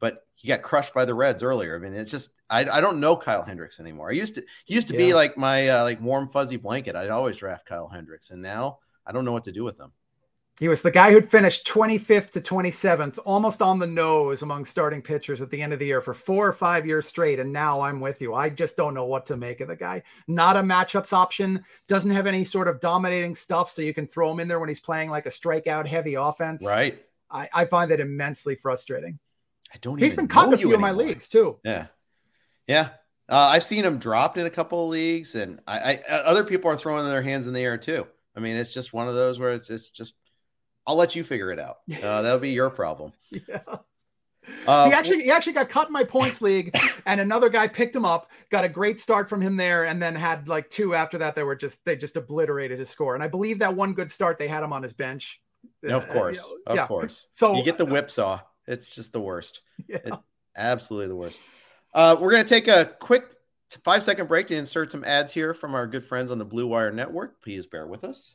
[0.00, 1.74] but he got crushed by the Reds earlier.
[1.74, 4.10] I mean, it's just I, I don't know Kyle Hendricks anymore.
[4.10, 4.98] I used to he used to yeah.
[4.98, 6.96] be like my uh, like warm fuzzy blanket.
[6.96, 9.92] I'd always draft Kyle Hendricks, and now I don't know what to do with him.
[10.58, 15.00] He was the guy who'd finished 25th to 27th, almost on the nose among starting
[15.00, 17.38] pitchers at the end of the year for four or five years straight.
[17.38, 18.34] And now I'm with you.
[18.34, 20.02] I just don't know what to make of the guy.
[20.26, 23.70] Not a matchups option, doesn't have any sort of dominating stuff.
[23.70, 26.66] So you can throw him in there when he's playing like a strikeout heavy offense.
[26.66, 27.04] Right.
[27.30, 29.18] I, I find that immensely frustrating.
[29.72, 29.98] I don't.
[29.98, 31.58] He's been caught in a few of my leagues too.
[31.64, 31.86] Yeah,
[32.66, 32.90] yeah.
[33.28, 36.70] Uh, I've seen him dropped in a couple of leagues, and I, I, other people
[36.70, 38.06] are throwing their hands in the air too.
[38.34, 40.14] I mean, it's just one of those where it's it's just.
[40.88, 41.78] I'll let you figure it out.
[42.02, 43.12] Uh, that'll be your problem.
[43.30, 43.60] Yeah.
[44.66, 46.74] Uh, he actually he actually got cut in my points league,
[47.04, 50.14] and another guy picked him up, got a great start from him there, and then
[50.14, 51.34] had like two after that.
[51.34, 53.14] They were just they just obliterated his score.
[53.14, 55.40] And I believe that one good start they had him on his bench.
[55.82, 56.86] No, of course, uh, you know, of yeah.
[56.86, 57.26] course.
[57.32, 58.40] So you get the whipsaw.
[58.66, 59.60] It's just the worst.
[59.86, 59.98] Yeah.
[60.04, 60.14] It,
[60.56, 61.40] absolutely the worst.
[61.92, 63.24] Uh, we're going to take a quick
[63.84, 66.66] five second break to insert some ads here from our good friends on the Blue
[66.66, 67.42] Wire Network.
[67.42, 68.34] Please bear with us.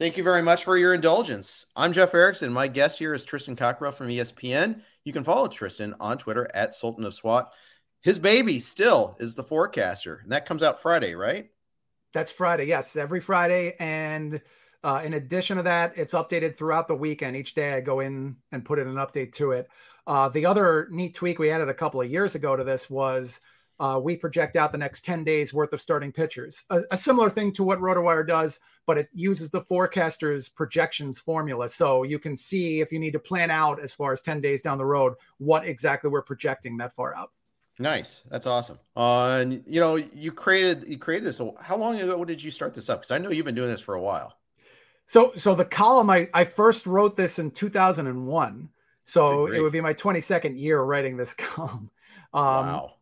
[0.00, 1.66] Thank you very much for your indulgence.
[1.76, 2.50] I'm Jeff Erickson.
[2.54, 4.80] My guest here is Tristan Cockcroft from ESPN.
[5.04, 7.50] You can follow Tristan on Twitter at Sultan of Stat.
[8.00, 11.50] His baby still is the forecaster, and that comes out Friday, right?
[12.14, 13.74] That's Friday, yes, every Friday.
[13.78, 14.40] And
[14.82, 17.36] uh, in addition to that, it's updated throughout the weekend.
[17.36, 19.68] Each day I go in and put in an update to it.
[20.06, 23.42] Uh, the other neat tweak we added a couple of years ago to this was
[23.80, 26.64] uh, we project out the next 10 days worth of starting pitchers.
[26.68, 31.66] A, a, similar thing to what RotoWire does, but it uses the forecaster's projections formula.
[31.66, 34.60] So you can see if you need to plan out as far as 10 days
[34.60, 37.32] down the road, what exactly we're projecting that far out.
[37.78, 38.22] Nice.
[38.28, 38.78] That's awesome.
[38.94, 41.40] Uh, and you know, you created, you created this.
[41.58, 43.00] How long ago did you start this up?
[43.00, 44.36] Cause I know you've been doing this for a while.
[45.06, 48.68] So, so the column, I, I first wrote this in 2001.
[49.04, 51.90] So it would be my 22nd year writing this column.
[52.34, 52.92] Um, wow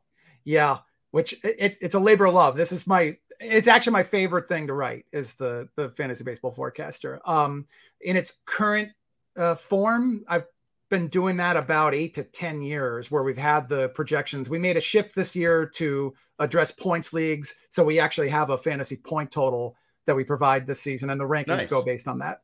[0.45, 0.79] yeah,
[1.11, 2.57] which it, it's a labor of love.
[2.57, 6.53] This is my it's actually my favorite thing to write is the the fantasy baseball
[6.53, 7.21] forecaster.
[7.25, 7.67] Um,
[8.01, 8.91] in its current
[9.37, 10.47] uh, form, I've
[10.89, 14.51] been doing that about eight to ten years, where we've had the projections.
[14.51, 18.59] We made a shift this year to address points leagues, so we actually have a
[18.59, 21.67] fantasy point total that we provide this season, and the rankings nice.
[21.67, 22.43] go based on that.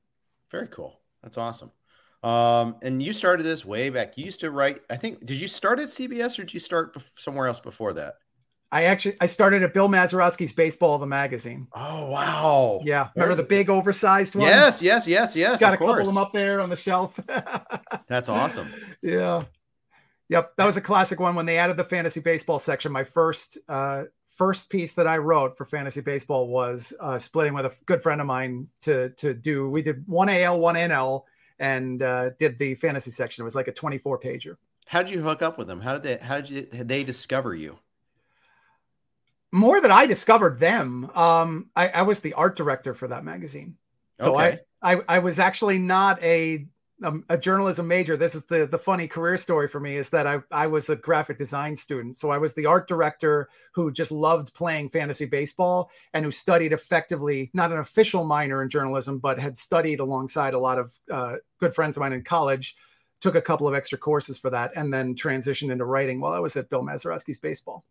[0.51, 1.01] Very cool.
[1.23, 1.71] That's awesome.
[2.25, 4.17] Um, and you started this way back.
[4.17, 4.81] You used to write.
[4.89, 5.25] I think.
[5.25, 8.15] Did you start at CBS or did you start bef- somewhere else before that?
[8.73, 11.69] I actually I started at Bill Mazeroski's Baseball the magazine.
[11.75, 12.81] Oh wow!
[12.83, 14.49] Yeah, remember the big oversized one?
[14.49, 15.61] Yes, yes, yes, yes.
[15.61, 15.91] Got a course.
[15.91, 17.21] couple of them up there on the shelf.
[18.09, 18.73] That's awesome.
[19.01, 19.45] Yeah.
[20.31, 22.91] Yep, that was a classic one when they added the fantasy baseball section.
[22.91, 27.67] My first uh, first piece that I wrote for fantasy baseball was uh, splitting with
[27.67, 29.69] a good friend of mine to to do.
[29.69, 31.23] We did one AL, one NL,
[31.59, 33.43] and uh, did the fantasy section.
[33.43, 34.57] It was like a 24 pager.
[34.87, 35.81] How'd you hook up with them?
[35.81, 37.79] How did they, how did, you, they discover you?
[39.53, 41.11] More than I discovered them.
[41.15, 43.77] Um, I, I was the art director for that magazine.
[44.21, 44.61] So okay.
[44.83, 46.67] I, I, I was actually not a
[47.03, 48.17] a, a, journalism major.
[48.17, 50.97] This is the the funny career story for me is that I I was a
[50.97, 55.91] graphic design student, so I was the art director who just loved playing fantasy baseball
[56.13, 60.59] and who studied effectively not an official minor in journalism, but had studied alongside a
[60.59, 62.77] lot of uh, good friends of mine in college.
[63.21, 66.39] Took a couple of extra courses for that, and then transitioned into writing while I
[66.39, 67.85] was at Bill Mazeroski's baseball.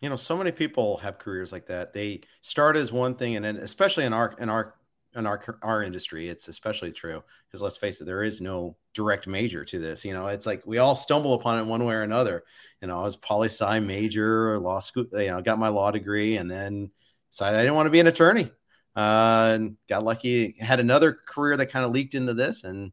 [0.00, 1.92] You know, so many people have careers like that.
[1.92, 4.74] They start as one thing, and then especially in our in our
[5.18, 9.26] in our our industry, it's especially true because let's face it, there is no direct
[9.26, 10.04] major to this.
[10.04, 12.44] You know, it's like we all stumble upon it one way or another.
[12.80, 15.06] You know, I was poli sci major, law school.
[15.12, 16.90] You know, got my law degree, and then
[17.30, 18.50] decided I didn't want to be an attorney.
[18.96, 22.92] Uh, and got lucky, had another career that kind of leaked into this, and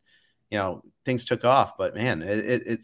[0.52, 1.78] you know, things took off.
[1.78, 2.80] But man, it, it, it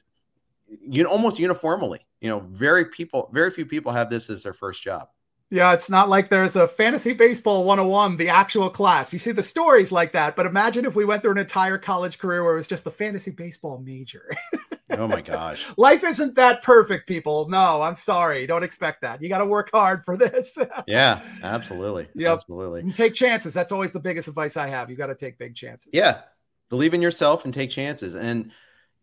[0.82, 4.82] you almost uniformly, you know, very people, very few people have this as their first
[4.84, 5.10] job.
[5.54, 9.12] Yeah, it's not like there's a fantasy baseball 101, the actual class.
[9.12, 12.20] You see the stories like that, but imagine if we went through an entire college
[12.20, 14.32] career where it was just the fantasy baseball major.
[14.92, 15.66] oh my gosh.
[15.76, 17.50] Life isn't that perfect, people.
[17.50, 18.48] No, I'm sorry.
[18.48, 19.22] Don't expect that.
[19.22, 20.58] You got to work hard for this.
[20.88, 22.08] yeah, absolutely.
[22.16, 22.32] Yep.
[22.32, 22.80] Absolutely.
[22.80, 23.54] And take chances.
[23.54, 24.90] That's always the biggest advice I have.
[24.90, 25.92] You got to take big chances.
[25.94, 26.22] Yeah.
[26.70, 28.16] Believe in yourself and take chances.
[28.16, 28.54] And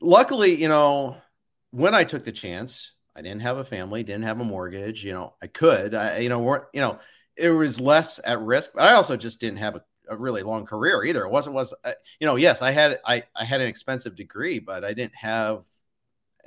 [0.01, 1.19] luckily, you know,
[1.73, 5.05] when I took the chance, I didn't have a family, didn't have a mortgage.
[5.05, 7.01] You know, I could, I, you know, weren't, you know,
[7.37, 10.65] it was less at risk, but I also just didn't have a, a really long
[10.67, 11.25] career either.
[11.25, 14.61] It wasn't, was, uh, you know, yes, I had, I, I had an expensive degree,
[14.61, 15.65] but I didn't have,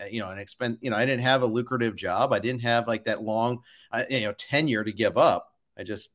[0.02, 2.32] uh, you know, an expense, you know, I didn't have a lucrative job.
[2.32, 5.54] I didn't have like that long, uh, you know, tenure to give up.
[5.78, 6.12] I just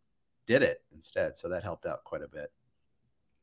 [0.47, 1.37] did it instead.
[1.37, 2.51] So that helped out quite a bit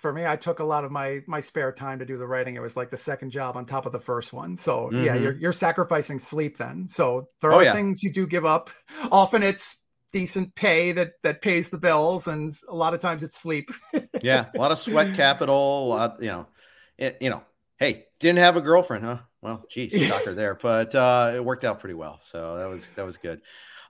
[0.03, 2.57] for me, I took a lot of my my spare time to do the writing.
[2.57, 4.57] It was like the second job on top of the first one.
[4.57, 5.01] So mm-hmm.
[5.01, 6.89] yeah, you're you're sacrificing sleep then.
[6.89, 7.73] So there oh, are yeah.
[7.73, 8.69] things you do give up.
[9.13, 9.77] Often it's
[10.11, 13.71] decent pay that that pays the bills, and a lot of times it's sleep.
[14.21, 15.87] yeah, a lot of sweat capital.
[15.87, 16.47] Lot, you know,
[16.97, 17.41] it, you know.
[17.77, 19.19] Hey, didn't have a girlfriend, huh?
[19.41, 22.19] Well, geez, shocker there, but uh, it worked out pretty well.
[22.23, 23.39] So that was that was good.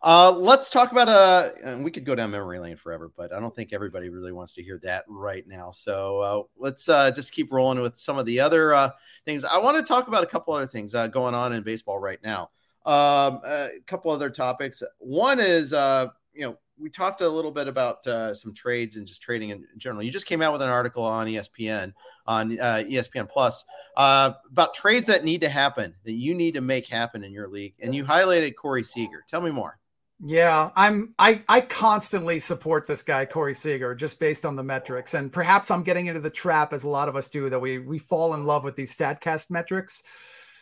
[0.03, 3.39] Uh, let's talk about uh, and we could go down memory lane forever, but I
[3.39, 5.71] don't think everybody really wants to hear that right now.
[5.71, 8.89] So uh, let's uh, just keep rolling with some of the other uh,
[9.25, 9.45] things.
[9.45, 12.19] I want to talk about a couple other things uh, going on in baseball right
[12.21, 12.49] now.
[12.85, 14.83] Um, a couple other topics.
[14.99, 19.07] One is, uh, you know, we talked a little bit about uh, some trades and
[19.07, 20.03] just trading in general.
[20.03, 21.93] You just came out with an article on ESPN
[22.27, 23.63] on uh, ESPN Plus
[23.95, 27.47] uh, about trades that need to happen that you need to make happen in your
[27.47, 29.23] league, and you highlighted Corey Seager.
[29.29, 29.79] Tell me more.
[30.25, 35.15] Yeah, I'm I I constantly support this guy Corey Seager just based on the metrics,
[35.15, 37.79] and perhaps I'm getting into the trap as a lot of us do that we
[37.79, 40.01] we fall in love with these Statcast metrics.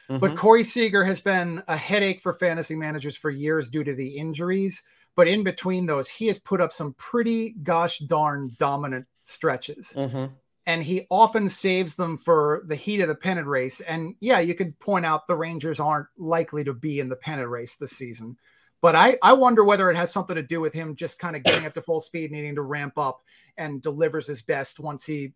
[0.10, 0.20] Mm-hmm.
[0.20, 4.18] But Corey Seager has been a headache for fantasy managers for years due to the
[4.18, 4.82] injuries.
[5.16, 9.94] But in between those, he has put up some pretty gosh darn dominant stretches.
[9.96, 10.34] Mm-hmm.
[10.66, 13.82] And he often saves them for the heat of the pennant race.
[13.82, 17.50] And yeah, you could point out the Rangers aren't likely to be in the pennant
[17.50, 18.38] race this season.
[18.82, 21.44] But I, I wonder whether it has something to do with him just kind of
[21.44, 23.22] getting up to full speed, needing to ramp up
[23.58, 25.34] and delivers his best once he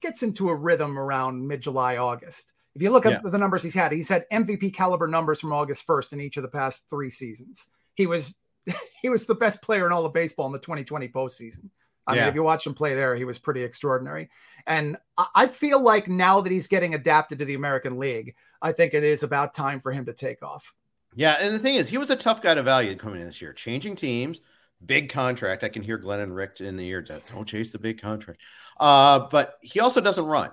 [0.00, 2.52] gets into a rhythm around mid July, August.
[2.74, 3.30] If you look at yeah.
[3.30, 6.42] the numbers he's had, he's had MVP caliber numbers from August 1st in each of
[6.42, 7.68] the past three seasons.
[7.94, 8.34] He was
[9.02, 11.70] he was the best player in all of baseball in the 2020 postseason.
[12.06, 12.20] I yeah.
[12.22, 14.30] mean, if you watch him play there, he was pretty extraordinary.
[14.66, 14.96] And
[15.34, 19.04] I feel like now that he's getting adapted to the American League, I think it
[19.04, 20.74] is about time for him to take off.
[21.14, 23.42] Yeah, and the thing is, he was a tough guy to value coming in this
[23.42, 24.40] year, changing teams,
[24.84, 25.64] big contract.
[25.64, 27.02] I can hear Glenn and Rick in the ear.
[27.02, 28.40] Don't chase the big contract.
[28.78, 30.50] Uh, but he also doesn't run.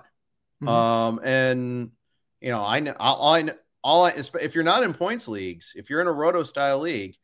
[0.62, 0.68] Mm-hmm.
[0.68, 1.90] Um, and
[2.40, 3.50] you know, I know all I
[3.82, 7.16] all I, if you're not in points leagues, if you're in a roto style league,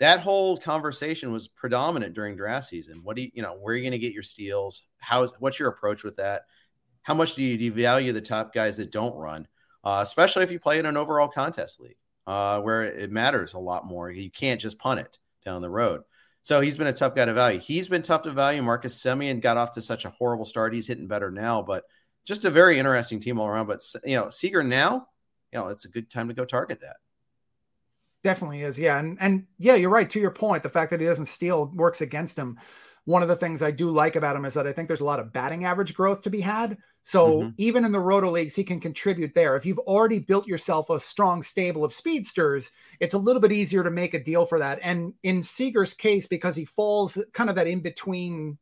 [0.00, 3.00] that whole conversation was predominant during draft season.
[3.04, 4.82] What do you, you know, where are you going to get your steals?
[4.98, 6.42] How, what's your approach with that?
[7.02, 9.46] How much do you devalue the top guys that don't run,
[9.84, 11.96] uh, especially if you play in an overall contest league
[12.26, 14.10] uh, where it matters a lot more?
[14.10, 16.02] You can't just punt it down the road.
[16.42, 17.58] So he's been a tough guy to value.
[17.58, 18.62] He's been tough to value.
[18.62, 20.74] Marcus Semien got off to such a horrible start.
[20.74, 21.84] He's hitting better now, but
[22.24, 23.66] just a very interesting team all around.
[23.66, 25.08] But you know, Seager now,
[25.52, 26.96] you know, it's a good time to go target that.
[28.22, 30.08] Definitely is, yeah, and and yeah, you're right.
[30.10, 32.58] To your point, the fact that he doesn't steal works against him.
[33.06, 35.04] One of the things I do like about him is that I think there's a
[35.04, 36.78] lot of batting average growth to be had.
[37.02, 37.48] So mm-hmm.
[37.58, 39.56] even in the roto leagues, he can contribute there.
[39.56, 43.84] If you've already built yourself a strong stable of speedsters, it's a little bit easier
[43.84, 44.78] to make a deal for that.
[44.82, 48.56] And in Seager's case, because he falls kind of that in between,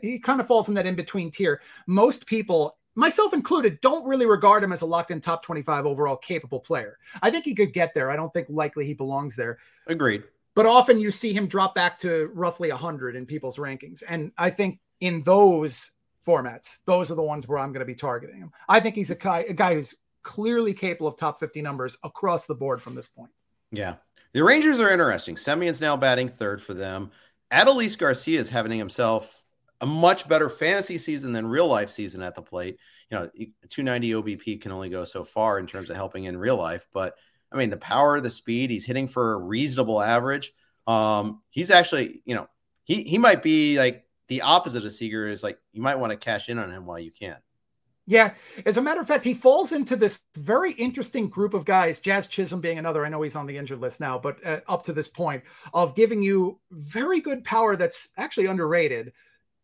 [0.00, 1.60] he kind of falls in that in between tier.
[1.86, 6.16] Most people myself included, don't really regard him as a locked in top 25 overall
[6.16, 6.98] capable player.
[7.22, 8.10] I think he could get there.
[8.10, 9.58] I don't think likely he belongs there.
[9.86, 10.24] Agreed.
[10.54, 14.02] But often you see him drop back to roughly 100 in people's rankings.
[14.08, 15.92] And I think in those
[16.26, 18.52] formats, those are the ones where I'm going to be targeting him.
[18.68, 22.46] I think he's a guy, a guy who's clearly capable of top 50 numbers across
[22.46, 23.30] the board from this point.
[23.70, 23.96] Yeah.
[24.32, 25.36] The Rangers are interesting.
[25.36, 27.10] Semien's now batting third for them.
[27.52, 29.44] Adolis Garcia is having himself
[29.80, 32.78] a much better fantasy season than real life season at the plate.
[33.10, 33.30] You know,
[33.68, 37.14] 290 OBP can only go so far in terms of helping in real life, but
[37.54, 40.52] I mean, the power, the speed, he's hitting for a reasonable average.
[40.86, 42.48] Um, he's actually, you know,
[42.82, 46.16] he he might be like the opposite of Seager is like you might want to
[46.16, 47.36] cash in on him while you can.
[48.06, 48.34] Yeah,
[48.66, 52.28] as a matter of fact, he falls into this very interesting group of guys, Jazz
[52.28, 53.06] Chisholm being another.
[53.06, 55.42] I know he's on the injured list now, but uh, up to this point,
[55.72, 59.12] of giving you very good power that's actually underrated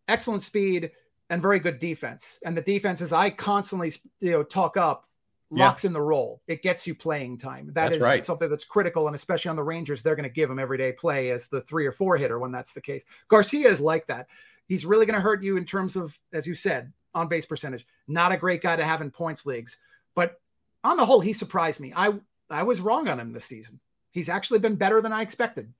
[0.08, 0.90] excellent speed
[1.28, 2.40] and very good defense.
[2.42, 5.06] And the defense, as I constantly you know talk up,
[5.50, 5.88] locks yeah.
[5.88, 6.40] in the role.
[6.46, 7.66] It gets you playing time.
[7.66, 8.24] That that's is right.
[8.24, 11.30] something that's critical, and especially on the Rangers, they're going to give him everyday play
[11.30, 13.04] as the three or four hitter when that's the case.
[13.28, 14.28] Garcia is like that.
[14.66, 17.86] He's really going to hurt you in terms of, as you said, on base percentage.
[18.06, 19.78] Not a great guy to have in points leagues,
[20.14, 20.40] but
[20.84, 21.92] on the whole, he surprised me.
[21.94, 22.14] I
[22.48, 23.80] I was wrong on him this season.
[24.12, 25.72] He's actually been better than I expected.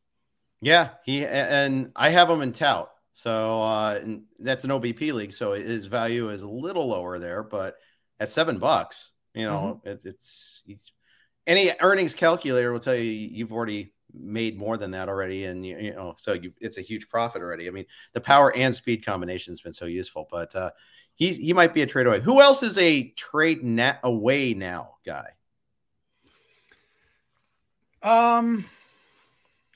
[0.60, 2.90] Yeah, he and I have him in tout.
[3.12, 4.00] So uh,
[4.38, 7.42] that's an OBP league, so his value is a little lower there.
[7.42, 7.76] But
[8.18, 9.88] at seven bucks, you know, mm-hmm.
[9.88, 10.62] it, it's
[11.46, 15.78] any earnings calculator will tell you you've already made more than that already, and you,
[15.78, 17.68] you know, so you, it's a huge profit already.
[17.68, 20.70] I mean, the power and speed combination has been so useful, but uh,
[21.14, 22.20] he he might be a trade away.
[22.20, 25.30] Who else is a trade net away now guy?
[28.02, 28.64] Um,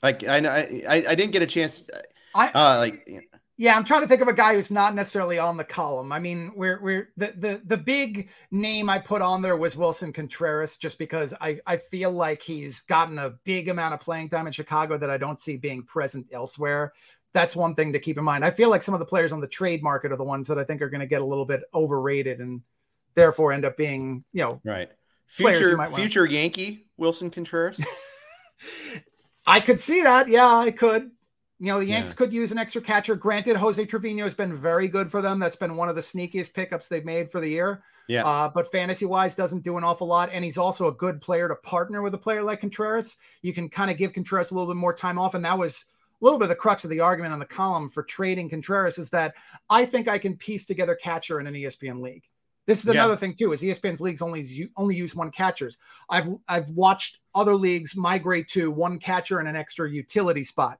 [0.01, 1.87] like I know I, I, I didn't get a chance.
[2.33, 5.55] I uh, like yeah, I'm trying to think of a guy who's not necessarily on
[5.55, 6.11] the column.
[6.11, 10.13] I mean, we're we're the the the big name I put on there was Willson
[10.13, 14.47] Contreras, just because I I feel like he's gotten a big amount of playing time
[14.47, 16.91] in Chicago that I don't see being present elsewhere.
[17.31, 18.43] That's one thing to keep in mind.
[18.43, 20.59] I feel like some of the players on the trade market are the ones that
[20.59, 22.61] I think are going to get a little bit overrated and
[23.13, 24.89] therefore end up being, you know, right.
[25.27, 27.83] Future future Yankee Willson Contreras.
[29.47, 30.27] I could see that.
[30.27, 31.11] Yeah, I could.
[31.59, 32.15] You know, the Yanks yeah.
[32.15, 33.15] could use an extra catcher.
[33.15, 35.39] Granted, Jose Trevino has been very good for them.
[35.39, 37.83] That's been one of the sneakiest pickups they've made for the year.
[38.07, 38.25] Yeah.
[38.25, 40.29] Uh, but fantasy wise, doesn't do an awful lot.
[40.33, 43.17] And he's also a good player to partner with a player like Contreras.
[43.41, 45.33] You can kind of give Contreras a little bit more time off.
[45.33, 45.85] And that was,
[46.21, 48.97] a little bit of the crux of the argument on the column for trading Contreras
[48.97, 49.35] is that
[49.69, 52.23] I think I can piece together catcher in an ESPN league.
[52.67, 53.17] This is another yeah.
[53.17, 53.53] thing too.
[53.53, 55.77] Is ESPN's leagues only only use one catchers.
[56.09, 60.79] I've I've watched other leagues migrate to one catcher and an extra utility spot.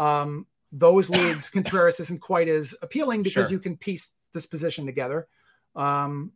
[0.00, 3.50] Um, those leagues, Contreras isn't quite as appealing because sure.
[3.50, 5.28] you can piece this position together.
[5.76, 6.32] Um,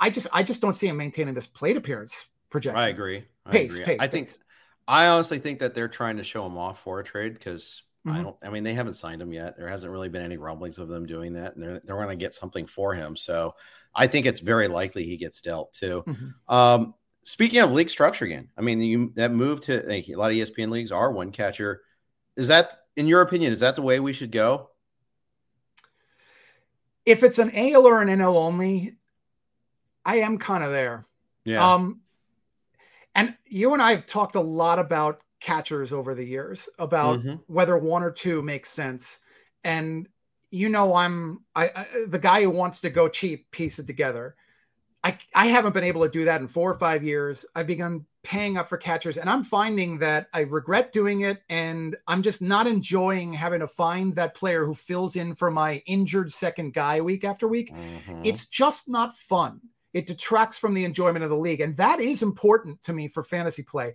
[0.00, 2.80] I just I just don't see him maintaining this plate appearance projection.
[2.80, 3.24] I agree.
[3.44, 3.84] I pace, agree.
[3.84, 4.28] Pace, I think
[4.86, 8.16] I honestly think that they're trying to show him off for a trade because mm-hmm.
[8.16, 8.36] I don't.
[8.42, 9.56] I mean, they haven't signed him yet.
[9.56, 12.16] There hasn't really been any rumblings of them doing that, and they're they're going to
[12.16, 13.16] get something for him.
[13.16, 13.56] So
[13.94, 16.04] I think it's very likely he gets dealt too.
[16.06, 16.54] Mm-hmm.
[16.54, 16.94] Um,
[17.24, 20.70] speaking of league structure again, I mean, you, that move to a lot of ESPN
[20.70, 21.82] leagues are one catcher.
[22.36, 24.70] Is that, in your opinion, is that the way we should go?
[27.04, 28.96] If it's an AL or an NL only,
[30.04, 31.06] I am kind of there.
[31.44, 31.74] Yeah.
[31.74, 32.00] Um,
[33.14, 37.34] and you and I have talked a lot about catchers over the years about mm-hmm.
[37.46, 39.18] whether one or two makes sense.
[39.64, 40.08] And
[40.50, 44.36] you know, I'm I, I, the guy who wants to go cheap, piece it together.
[45.02, 47.44] I I haven't been able to do that in four or five years.
[47.54, 51.96] I've begun paying up for catchers, and I'm finding that I regret doing it, and
[52.06, 56.32] I'm just not enjoying having to find that player who fills in for my injured
[56.32, 57.72] second guy week after week.
[57.74, 58.22] Mm-hmm.
[58.24, 59.60] It's just not fun
[59.92, 61.60] it detracts from the enjoyment of the league.
[61.60, 63.94] And that is important to me for fantasy play.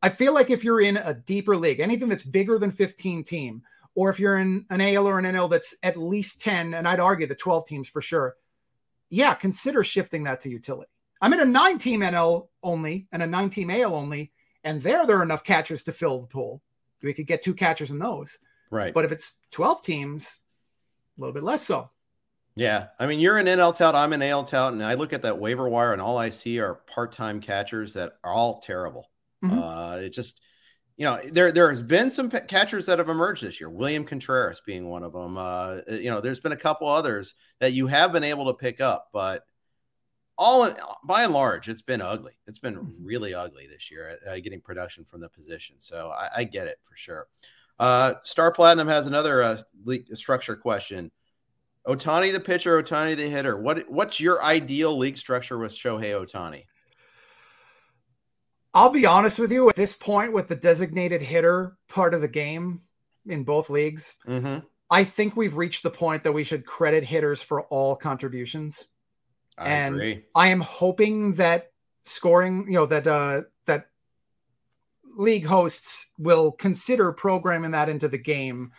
[0.00, 3.62] I feel like if you're in a deeper league, anything that's bigger than 15 team,
[3.94, 7.00] or if you're in an AL or an NL that's at least 10, and I'd
[7.00, 8.36] argue the 12 teams for sure,
[9.10, 10.90] yeah, consider shifting that to utility.
[11.22, 14.32] I'm in a nine team NL only and a nine team AL only,
[14.64, 16.60] and there there are enough catchers to fill the pool.
[17.02, 18.38] We could get two catchers in those.
[18.70, 18.92] Right.
[18.92, 20.38] But if it's 12 teams,
[21.16, 21.90] a little bit less so.
[22.54, 25.22] Yeah, I mean, you're an NL tout, I'm an AL tout, and I look at
[25.22, 29.08] that waiver wire, and all I see are part-time catchers that are all terrible.
[29.42, 29.58] Mm-hmm.
[29.58, 30.40] Uh, it just,
[30.96, 33.70] you know, there there has been some p- catchers that have emerged this year.
[33.70, 35.38] William Contreras being one of them.
[35.38, 38.80] Uh, you know, there's been a couple others that you have been able to pick
[38.80, 39.44] up, but
[40.38, 42.32] all in, by and large, it's been ugly.
[42.46, 43.04] It's been mm-hmm.
[43.04, 45.76] really ugly this year uh, getting production from the position.
[45.78, 47.28] So I, I get it for sure.
[47.78, 49.62] Uh, Star Platinum has another uh,
[50.14, 51.10] structure question.
[51.86, 53.56] Ohtani the pitcher, Ohtani the hitter.
[53.56, 56.64] What what's your ideal league structure with Shohei Ohtani?
[58.74, 59.68] I'll be honest with you.
[59.68, 62.82] At this point, with the designated hitter part of the game
[63.26, 64.64] in both leagues, mm-hmm.
[64.90, 68.88] I think we've reached the point that we should credit hitters for all contributions.
[69.58, 70.24] I and agree.
[70.34, 71.72] I am hoping that
[72.02, 73.86] scoring, you know, that uh, that
[75.16, 78.72] league hosts will consider programming that into the game.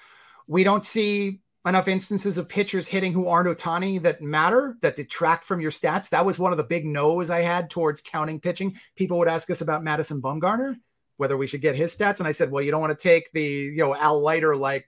[0.47, 5.45] We don't see enough instances of pitchers hitting who aren't Ohtani that matter, that detract
[5.45, 6.09] from your stats.
[6.09, 8.77] That was one of the big no's I had towards counting pitching.
[8.95, 10.75] People would ask us about Madison Bumgarner,
[11.17, 12.19] whether we should get his stats.
[12.19, 14.85] And I said, well, you don't want to take the, you know, Al Leiter like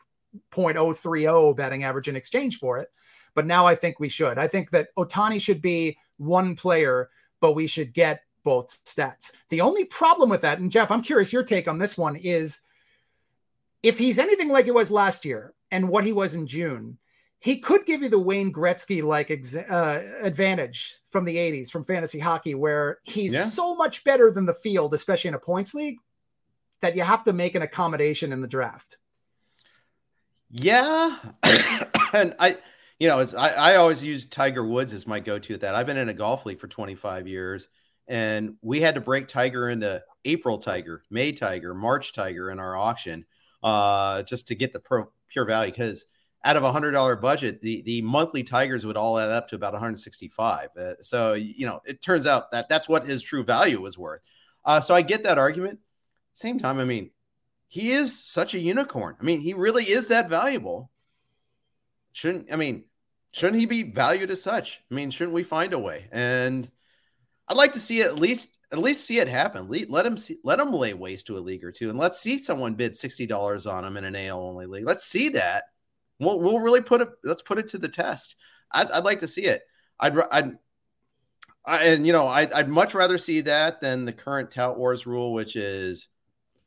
[0.52, 2.90] 0.030 batting average in exchange for it.
[3.36, 4.38] But now I think we should.
[4.38, 7.10] I think that Ohtani should be one player,
[7.42, 9.32] but we should get both stats.
[9.50, 12.62] The only problem with that, and Jeff, I'm curious your take on this one is
[13.84, 16.98] if he's anything like it was last year, and what he was in June,
[17.40, 21.84] he could give you the Wayne Gretzky like exa- uh, advantage from the 80s from
[21.84, 23.44] fantasy hockey, where he's yeah.
[23.44, 25.98] so much better than the field, especially in a points league,
[26.82, 28.98] that you have to make an accommodation in the draft.
[30.50, 31.18] Yeah.
[32.14, 32.58] and I,
[33.00, 35.76] you know, it's, I, I always use Tiger Woods as my go to at that.
[35.76, 37.68] I've been in a golf league for 25 years
[38.08, 42.76] and we had to break Tiger into April Tiger, May Tiger, March Tiger in our
[42.76, 43.26] auction
[43.64, 46.06] uh, just to get the pro, pure value because
[46.44, 49.56] out of a hundred dollar budget, the the monthly Tigers would all add up to
[49.56, 50.70] about 165.
[50.78, 54.22] Uh, so you know, it turns out that that's what his true value was worth.
[54.64, 55.80] Uh, so I get that argument.
[56.36, 57.10] Same time, I mean,
[57.68, 59.16] he is such a unicorn.
[59.20, 60.92] I mean, he really is that valuable.
[62.16, 62.86] Shouldn't I mean,
[63.34, 64.82] shouldn't he be valued as such?
[64.90, 66.08] I mean, shouldn't we find a way?
[66.14, 66.72] And
[67.50, 69.68] I'd like to see at least at least see it happen.
[69.90, 72.38] Let him see, let him lay waste to a league or two, and let's see
[72.38, 74.88] someone bid sixty dollars on him in an AL only league.
[74.88, 75.66] Let's see that.
[76.18, 77.10] We'll we'll really put it.
[77.26, 78.38] Let's put it to the test.
[78.72, 79.64] I'd, I'd like to see it.
[80.00, 80.58] I'd I'd
[81.66, 85.06] I, and you know I'd, I'd much rather see that than the current tout wars
[85.06, 86.08] rule, which is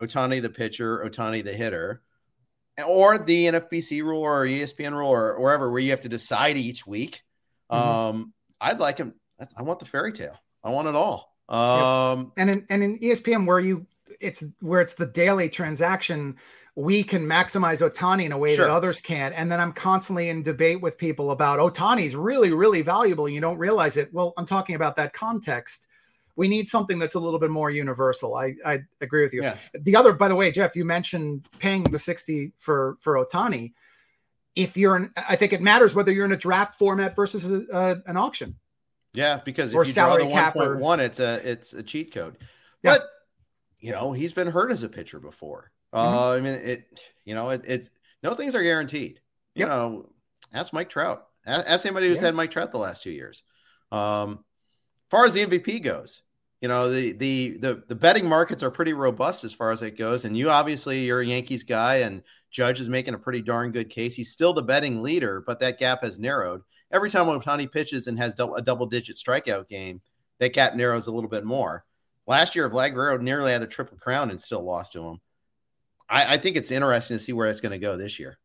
[0.03, 2.03] Ohtani the pitcher, Ohtani the hitter,
[2.86, 6.86] or the NFBC rule or ESPN rule or wherever where you have to decide each
[6.86, 7.22] week.
[7.70, 7.88] Mm-hmm.
[7.88, 9.14] Um, I'd like him.
[9.56, 10.36] I want the fairy tale.
[10.62, 11.34] I want it all.
[11.48, 13.86] Um, and in and in ESPN where you
[14.20, 16.36] it's where it's the daily transaction,
[16.78, 18.66] we can maximize Ohtani in a way sure.
[18.66, 19.34] that others can't.
[19.36, 23.28] And then I'm constantly in debate with people about Ohtani's really, really valuable.
[23.28, 24.14] You don't realize it.
[24.14, 25.88] Well, I'm talking about that context
[26.39, 28.36] We need something that's a little bit more universal.
[28.36, 29.43] I, I agree with you.
[29.43, 29.57] Yeah.
[29.74, 33.72] The other, by the way, Jeff, you mentioned paying the 60 for, for Ohtani.
[34.55, 37.66] If you're in, I think it matters whether you're in a draft format versus a,
[37.76, 38.55] a, an auction.
[39.12, 41.01] Yeah, because if or you draw the 1.1, or...
[41.01, 42.36] it's a, it's a cheat code.
[42.84, 42.99] Yeah.
[42.99, 43.09] But,
[43.80, 45.72] you know, he's been hurt as a pitcher before.
[45.93, 46.18] Mm-hmm.
[46.18, 47.91] Uh, I mean, it, you know, it, it,
[48.22, 49.20] no things are guaranteed.
[49.57, 49.70] You yep.
[49.70, 50.09] know,
[50.55, 51.26] ask Mike Trout.
[51.45, 52.26] Ask anybody who's yeah.
[52.26, 53.43] had Mike Trout the last two years.
[53.91, 54.45] Um,
[55.09, 56.22] far as the MVP goes,
[56.61, 59.96] you know the, the the the betting markets are pretty robust as far as it
[59.96, 63.70] goes, and you obviously you're a Yankees guy, and Judge is making a pretty darn
[63.70, 64.14] good case.
[64.14, 66.62] He's still the betting leader, but that gap has narrowed.
[66.90, 70.00] Every time Ohtani pitches and has a double digit strikeout game,
[70.38, 71.84] that gap narrows a little bit more.
[72.26, 75.20] Last year, Vlad Guerrero nearly had a triple crown and still lost to him.
[76.09, 78.38] I, I think it's interesting to see where it's going to go this year.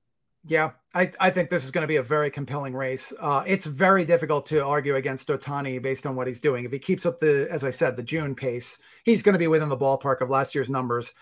[0.45, 3.13] Yeah, I, I think this is going to be a very compelling race.
[3.17, 6.65] Uh, it's very difficult to argue against Ohtani based on what he's doing.
[6.65, 9.47] If he keeps up the, as I said, the June pace, he's going to be
[9.47, 11.13] within the ballpark of last year's numbers.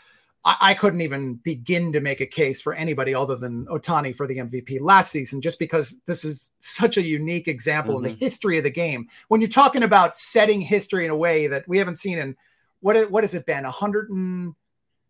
[0.43, 4.25] I, I couldn't even begin to make a case for anybody other than Ohtani for
[4.25, 8.05] the MVP last season, just because this is such a unique example mm-hmm.
[8.05, 8.25] in the mm-hmm.
[8.25, 9.07] history of the game.
[9.27, 12.35] When you're talking about setting history in a way that we haven't seen in
[12.79, 13.65] what what has it been?
[13.65, 14.55] A hundred and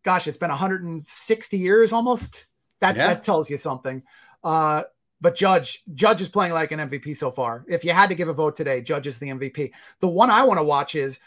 [0.04, 2.48] gosh, it's been 160 years almost
[2.82, 3.08] that yeah.
[3.08, 4.04] that tells you something.
[4.44, 4.84] Uh,
[5.22, 7.64] but Judge Judge is playing like an MVP so far.
[7.68, 9.72] If you had to give a vote today, Judge is the MVP.
[10.00, 11.20] The one I want to watch is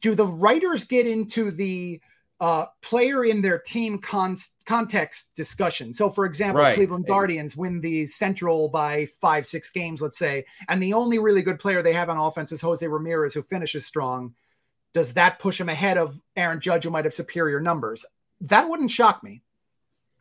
[0.00, 2.00] do the writers get into the
[2.40, 5.92] uh, player in their team con- context discussion.
[5.92, 6.74] So, for example, right.
[6.74, 11.42] Cleveland Guardians win the Central by five, six games, let's say, and the only really
[11.42, 14.34] good player they have on offense is Jose Ramirez, who finishes strong.
[14.94, 18.06] Does that push him ahead of Aaron Judge, who might have superior numbers?
[18.40, 19.42] That wouldn't shock me.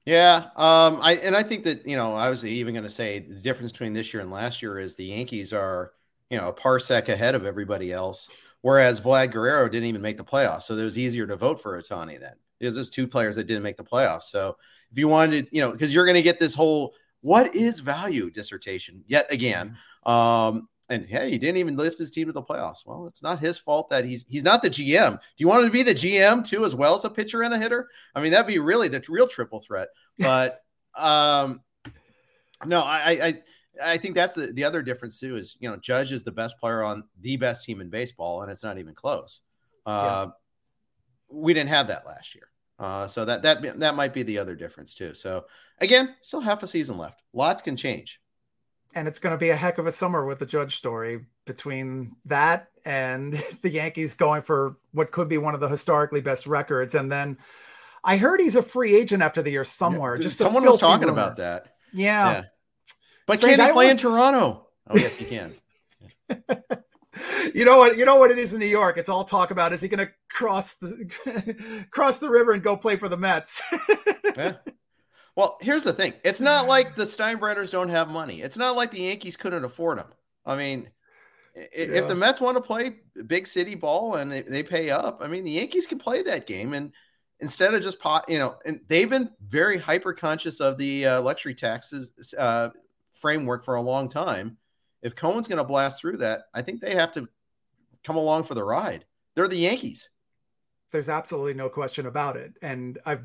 [0.06, 3.20] Yeah, um, I and I think that you know I was even going to say
[3.20, 5.91] the difference between this year and last year is the Yankees are
[6.30, 8.30] you know a parsec ahead of everybody else,
[8.62, 11.80] whereas Vlad Guerrero didn't even make the playoffs, so it was easier to vote for
[11.80, 14.24] Ohtani then because there's two players that didn't make the playoffs.
[14.24, 14.58] So
[14.91, 18.32] if you wanted, you know, because you're going to get this whole what is value
[18.32, 19.78] dissertation yet again.
[20.06, 22.85] Um, and hey, he didn't even lift his team to the playoffs.
[22.85, 25.13] Well, it's not his fault that he's he's not the GM.
[25.13, 27.53] Do you want him to be the GM too, as well as a pitcher and
[27.53, 27.87] a hitter?
[28.15, 29.89] I mean, that'd be really the real triple threat.
[30.19, 30.61] But
[30.97, 31.61] um,
[32.65, 33.41] no, I, I
[33.81, 36.59] I think that's the the other difference too is you know Judge is the best
[36.59, 39.41] player on the best team in baseball, and it's not even close.
[39.85, 40.31] Uh, yeah.
[41.29, 44.55] We didn't have that last year, uh, so that that that might be the other
[44.55, 45.13] difference too.
[45.13, 45.45] So
[45.79, 47.21] again, still half a season left.
[47.31, 48.19] Lots can change
[48.95, 52.15] and it's going to be a heck of a summer with the Judge story between
[52.25, 56.95] that and the Yankees going for what could be one of the historically best records.
[56.95, 57.37] And then
[58.03, 60.15] I heard he's a free agent after the year somewhere.
[60.15, 61.21] Yeah, just someone was talking rumor.
[61.21, 61.75] about that.
[61.93, 62.31] Yeah.
[62.31, 62.43] yeah.
[63.27, 63.57] But Strange.
[63.57, 64.67] can he play in Toronto?
[64.87, 65.53] Oh, yes, he can.
[67.53, 67.97] you know what?
[67.97, 68.97] You know what it is in New York.
[68.97, 69.73] It's all talk about.
[69.73, 73.61] Is he going to cross the cross the river and go play for the Mets?
[74.35, 74.53] yeah.
[75.39, 76.15] Well, here's the thing.
[76.25, 78.41] It's not like the Steinbrenners don't have money.
[78.41, 80.09] It's not like the Yankees couldn't afford them.
[80.45, 80.89] I mean,
[81.55, 81.63] yeah.
[81.71, 85.27] if the Mets want to play big city ball and they, they pay up, I
[85.27, 86.73] mean, the Yankees can play that game.
[86.73, 86.91] And
[87.39, 91.21] instead of just pot, you know, and they've been very hyper conscious of the uh,
[91.21, 92.71] luxury taxes uh,
[93.13, 94.57] framework for a long time.
[95.03, 97.29] If Cohen's going to blast through that, I think they have to
[98.03, 99.05] come along for the ride.
[99.35, 100.09] They're the Yankees.
[100.91, 102.55] There's absolutely no question about it.
[102.61, 103.23] And I've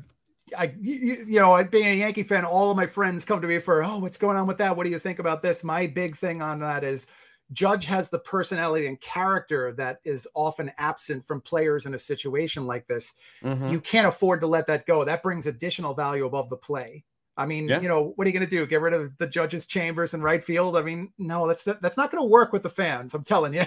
[0.57, 3.59] I, you, you know, being a Yankee fan, all of my friends come to me
[3.59, 4.75] for, oh, what's going on with that?
[4.75, 5.63] What do you think about this?
[5.63, 7.07] My big thing on that is
[7.51, 12.65] Judge has the personality and character that is often absent from players in a situation
[12.65, 13.13] like this.
[13.43, 13.69] Mm-hmm.
[13.69, 15.03] You can't afford to let that go.
[15.03, 17.03] That brings additional value above the play.
[17.37, 17.81] I mean, yeah.
[17.81, 18.65] you know, what are you going to do?
[18.65, 20.77] Get rid of the judges' chambers and right field?
[20.77, 23.13] I mean, no, that's that's not going to work with the fans.
[23.13, 23.65] I'm telling you.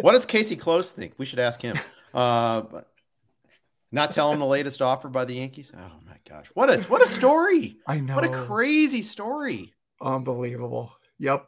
[0.00, 1.14] what does Casey Close think?
[1.18, 1.78] We should ask him.
[2.14, 2.82] Uh,
[3.92, 5.70] not tell him the latest offer by the Yankees.
[5.76, 7.76] Oh my gosh, what a what a story!
[7.86, 8.14] I know.
[8.14, 9.74] What a crazy story.
[10.00, 10.92] Unbelievable.
[11.18, 11.46] Yep.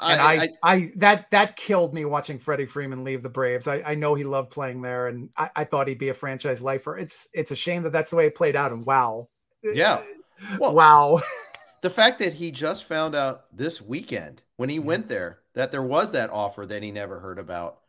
[0.00, 3.66] And I, I, I, that that killed me watching Freddie Freeman leave the Braves.
[3.66, 6.62] I, I know he loved playing there, and I, I thought he'd be a franchise
[6.62, 6.96] lifer.
[6.96, 8.70] It's it's a shame that that's the way it played out.
[8.70, 9.28] And wow,
[9.62, 10.02] yeah,
[10.60, 11.20] well, wow.
[11.82, 15.82] the fact that he just found out this weekend when he went there that there
[15.82, 17.80] was that offer that he never heard about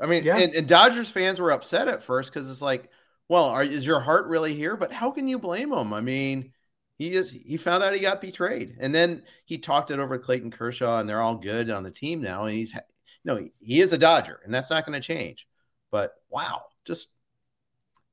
[0.00, 0.38] I mean, yeah.
[0.38, 2.88] and, and, Dodgers fans were upset at first because it's like,
[3.28, 4.76] well, are, is your heart really here?
[4.76, 5.92] But how can you blame him?
[5.92, 6.52] I mean,
[6.98, 10.24] he just he found out he got betrayed, and then he talked it over with
[10.24, 12.44] Clayton Kershaw, and they're all good on the team now.
[12.44, 12.80] And he's, you
[13.24, 15.46] know, he, he is a Dodger, and that's not going to change.
[15.90, 17.10] But wow, just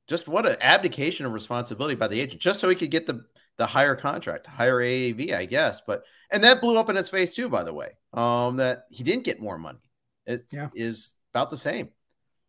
[0.08, 3.24] just what an abdication of responsibility by the agent, just so he could get the
[3.56, 5.80] the higher contract, higher AAV, I guess.
[5.80, 7.90] But and that blew up in his face too, by the way.
[8.12, 9.80] Um, that he didn't get more money
[10.28, 10.68] it yeah.
[10.74, 11.90] is about the same.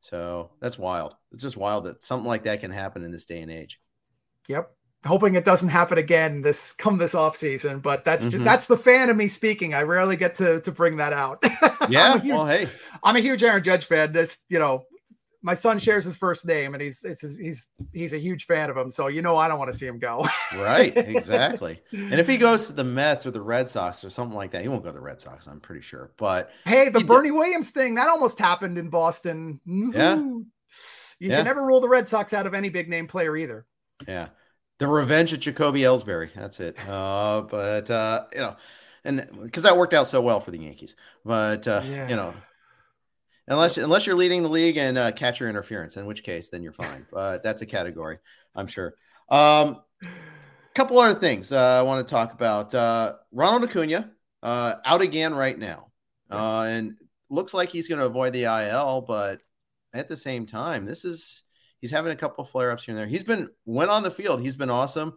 [0.02, 1.16] So that's wild.
[1.32, 3.80] It's just wild that something like that can happen in this day and age.
[4.48, 4.72] Yep.
[5.06, 8.32] Hoping it doesn't happen again this come this off season, but that's mm-hmm.
[8.32, 9.74] just, that's the fan of me speaking.
[9.74, 11.44] I rarely get to to bring that out.
[11.90, 12.20] Yeah.
[12.20, 12.70] huge, well, hey,
[13.04, 14.12] I'm a huge Aaron Judge fan.
[14.12, 14.84] This, you know,
[15.42, 18.78] my son shares his first name and he's it's he's he's a huge fan of
[18.78, 18.92] him.
[18.92, 20.28] So you know i don't want to see him go.
[20.56, 21.82] Right exactly.
[21.92, 24.62] And if he goes to the mets or the red sox or something like that
[24.62, 27.36] he won't go to the red sox i'm pretty sure but hey the bernie did...
[27.36, 29.60] williams thing that almost happened in boston.
[29.66, 30.16] Yeah.
[30.16, 30.46] You
[31.20, 31.38] yeah.
[31.38, 33.66] can never rule the red sox out of any big name player either.
[34.08, 34.30] Yeah.
[34.78, 36.78] The revenge of jacoby ellsbury that's it.
[36.88, 38.56] Uh but uh you know
[39.06, 42.08] and because that worked out so well for the yankees but uh yeah.
[42.10, 42.34] you know
[43.50, 46.72] unless unless you're leading the league in uh, catcher interference, in which case then you're
[46.72, 47.06] fine.
[47.12, 48.20] But that's a category,
[48.56, 48.94] I'm sure.
[49.30, 49.82] Um,
[50.76, 52.74] couple other things uh, I want to talk about.
[52.74, 55.92] Uh, Ronald Acuna uh, out again right now,
[56.32, 56.94] uh, and
[57.30, 59.02] looks like he's going to avoid the IL.
[59.02, 59.42] But
[59.94, 61.44] at the same time, this is
[61.82, 63.08] he's having a couple flare ups here and there.
[63.08, 64.42] He's been went on the field.
[64.42, 65.16] He's been awesome.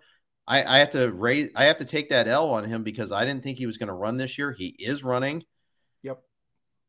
[0.48, 1.50] I, I have to raise.
[1.54, 3.88] I have to take that L on him because I didn't think he was going
[3.88, 4.52] to run this year.
[4.52, 5.44] He is running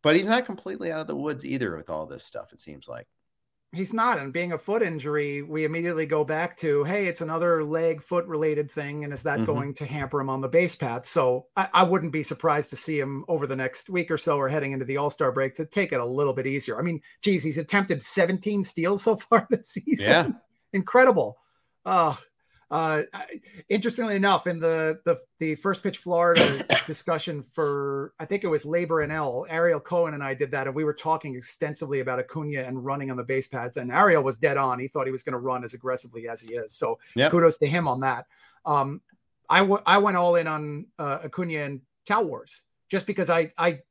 [0.04, 2.54] but he's not completely out of the woods either with all this stuff.
[2.54, 3.08] It seems like
[3.74, 4.20] he's not.
[4.20, 8.26] And being a foot injury, we immediately go back to, hey, it's another leg foot
[8.28, 9.45] related thing, and is that mm-hmm.
[9.45, 11.06] going to hamper him on the base path?
[11.06, 14.38] So I, I, wouldn't be surprised to see him over the next week or so,
[14.38, 16.78] or heading into the All Star break, to take it a little bit easier.
[16.78, 20.08] I mean, geez, he's attempted 17 steals so far this season.
[20.08, 20.30] Yeah,
[20.72, 21.38] incredible.
[21.86, 22.16] Uh,
[22.72, 23.03] uh,
[23.70, 28.66] interestingly enough, in the the the first pitch Florida discussion for I think it was
[28.66, 32.61] LABR NL, Ariel Cohen and I did that, and we were talking extensively about Acuna
[32.61, 33.78] and running on the base paths.
[33.78, 36.41] And Ariel was dead on; he thought he was going to run as aggressively as
[36.41, 36.74] he is.
[36.74, 37.32] So yep.
[37.32, 38.26] kudos to him on that.
[38.66, 39.01] Um,
[39.49, 43.51] I, w- I went all in on uh, Acuna and Tout Wars just because I
[43.57, 43.82] I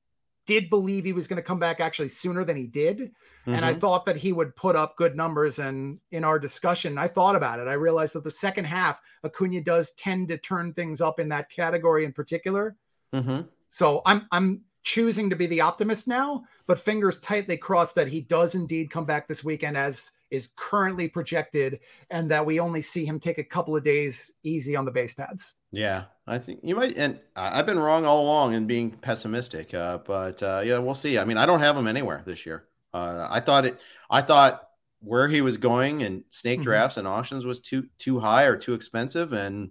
[0.47, 2.99] did believe he was going to come back actually sooner than he did.
[2.99, 3.55] Mm-hmm.
[3.55, 3.80] And I mm-hmm.
[3.80, 5.59] thought that he would put up good numbers.
[5.59, 7.68] And in our discussion, I thought about it.
[7.68, 11.51] I realized that the second half, Acuna does tend to turn things up in that
[11.51, 12.76] category in particular.
[13.14, 13.43] Mm-hmm.
[13.68, 18.20] So I'm I'm choosing to be the optimist now, but fingers tightly crossed that he
[18.20, 21.78] does indeed come back this weekend as is currently projected,
[22.11, 25.12] and that we only see him take a couple of days easy on the base
[25.12, 25.55] pads.
[25.73, 29.73] Yeah, I think you might, and I've been wrong all along in being pessimistic.
[29.73, 31.18] Uh, but uh, yeah, we'll see.
[31.18, 32.64] I mean, I don't have him anywhere this year.
[32.93, 33.81] Uh, I thought it.
[34.11, 34.68] I thought
[35.01, 36.64] where he was going and snake mm-hmm.
[36.64, 39.70] drafts and auctions was too too high or too expensive, and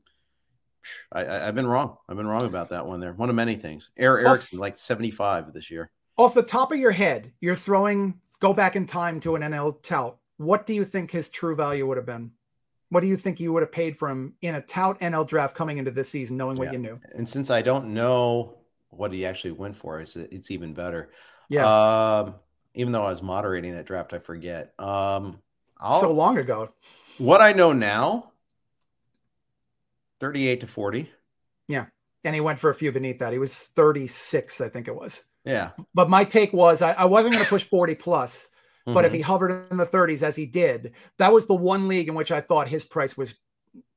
[1.11, 1.97] I, have been wrong.
[2.09, 3.13] I've been wrong about that one there.
[3.13, 3.91] One of many things.
[3.95, 5.91] Eric Erickson like seventy five this year.
[6.17, 8.19] Off the top of your head, you're throwing.
[8.39, 11.85] Go back in time to an NL tout what do you think his true value
[11.85, 12.31] would have been?
[12.91, 15.55] What do you think you would have paid for him in a tout NL draft
[15.55, 16.99] coming into this season, knowing what you knew?
[17.15, 18.57] And since I don't know
[18.89, 21.09] what he actually went for, it's it's even better.
[21.47, 21.65] Yeah.
[21.65, 22.35] Um,
[22.73, 24.73] even though I was moderating that draft, I forget.
[24.77, 25.39] Um,
[25.79, 26.73] I'll, so long ago.
[27.17, 28.33] What I know now,
[30.19, 31.09] thirty-eight to forty.
[31.69, 31.85] Yeah,
[32.25, 33.31] and he went for a few beneath that.
[33.31, 35.23] He was thirty-six, I think it was.
[35.45, 35.69] Yeah.
[35.93, 38.51] But my take was I, I wasn't going to push forty plus.
[38.87, 38.93] Mm-hmm.
[38.93, 39.17] But if mm-hmm.
[39.17, 42.31] he hovered in the 30s as he did, that was the one league in which
[42.31, 43.35] I thought his price was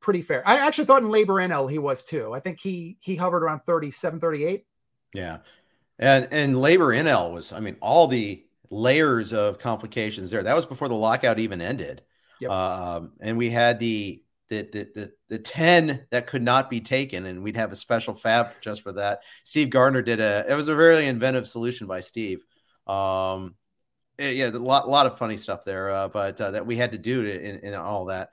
[0.01, 0.47] pretty fair.
[0.47, 2.33] I actually thought in LABR NL he was too.
[2.33, 4.67] I think he he hovered around 37, 38.
[5.15, 5.39] Yeah.
[5.99, 10.43] And and LABR NL was, I mean, all the layers of complications there.
[10.43, 12.03] That was before the lockout even ended.
[12.41, 12.51] Yep.
[12.51, 17.27] Um, and we had the the, the the the 10 that could not be taken
[17.27, 20.69] and we'd have a special FAAB just for that steve gardner did a it was
[20.69, 22.45] a very inventive solution by steve
[22.87, 23.55] um
[24.19, 26.93] yeah, a lot, a lot of funny stuff there, uh, but uh, that we had
[26.93, 28.31] to do to, in, in, all that.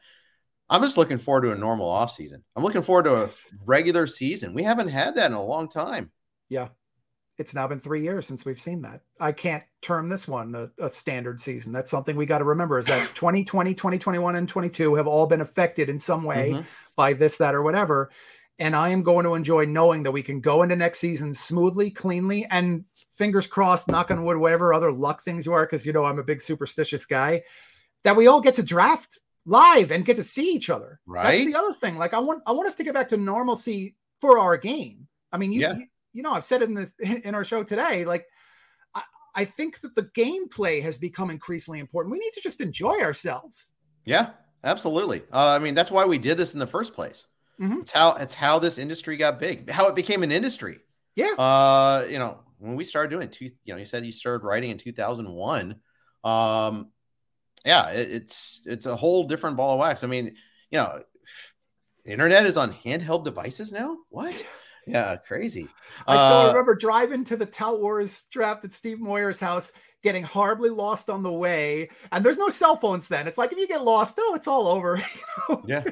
[0.69, 2.43] I'm just looking forward to a normal off season.
[2.55, 3.29] I'm looking forward to a
[3.65, 4.53] regular season.
[4.53, 6.11] We haven't had that in a long time.
[6.49, 6.69] Yeah,
[7.37, 9.01] it's now been three years since we've seen that.
[9.19, 11.73] I can't term this one a, a standard season.
[11.73, 15.41] That's something we got to remember is that 2020, 2021, and 22 have all been
[15.41, 16.61] affected in some way mm-hmm.
[16.95, 18.11] by this, that, or whatever.
[18.59, 21.89] And I am going to enjoy knowing that we can go into next season smoothly,
[21.89, 22.85] cleanly, and
[23.21, 26.17] fingers crossed, knock on wood, whatever other luck things you are, because you know I'm
[26.17, 27.43] a big superstitious guy,
[28.03, 30.99] that we all get to draft live and get to see each other.
[31.05, 31.37] Right.
[31.37, 31.99] That's the other thing.
[31.99, 35.07] Like I want I want us to get back to normalcy for our game.
[35.31, 35.75] I mean, you yeah.
[35.75, 38.25] you, you, know, I've said it in this in our show today, like
[38.95, 39.03] I,
[39.35, 42.13] I think that the gameplay has become increasingly important.
[42.13, 43.73] We need to just enjoy ourselves.
[44.03, 44.31] Yeah,
[44.63, 45.21] absolutely.
[45.31, 47.27] Uh, I mean, that's why we did this in the first place.
[47.61, 47.81] Mm-hmm.
[47.81, 50.79] It's how it's how this industry got big, how it became an industry.
[51.13, 51.33] Yeah.
[51.33, 54.69] Uh, you know, when we started doing two, you know, you said you started writing
[54.69, 55.75] in 2001.
[56.23, 56.91] Um,
[57.65, 60.03] yeah, it, it's it's a whole different ball of wax.
[60.03, 60.35] I mean,
[60.69, 61.01] you know,
[62.05, 63.97] internet is on handheld devices now.
[64.09, 64.45] What?
[64.85, 65.67] yeah, crazy.
[66.07, 69.71] I still uh, remember driving to the Tout Wars draft at Steve Moyer's house,
[70.03, 71.89] getting horribly lost on the way.
[72.11, 73.27] And there's no cell phones then.
[73.27, 75.03] It's like if you get lost, oh, it's all over.
[75.65, 75.83] yeah.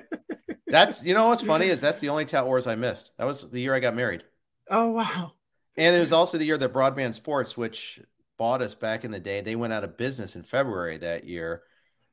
[0.67, 3.11] That's you know what's funny is that's the only Tout Wars I missed.
[3.17, 4.23] That was the year I got married.
[4.69, 5.33] Oh wow.
[5.79, 8.01] And it was also the year that Broadband Sports, which
[8.37, 11.63] bought us back in the day, they went out of business in February that year.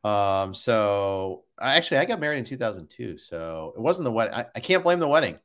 [0.04, 4.34] Um, so I actually I got married in 2002, so it wasn't the wedding.
[4.34, 5.38] I, I can't blame the wedding.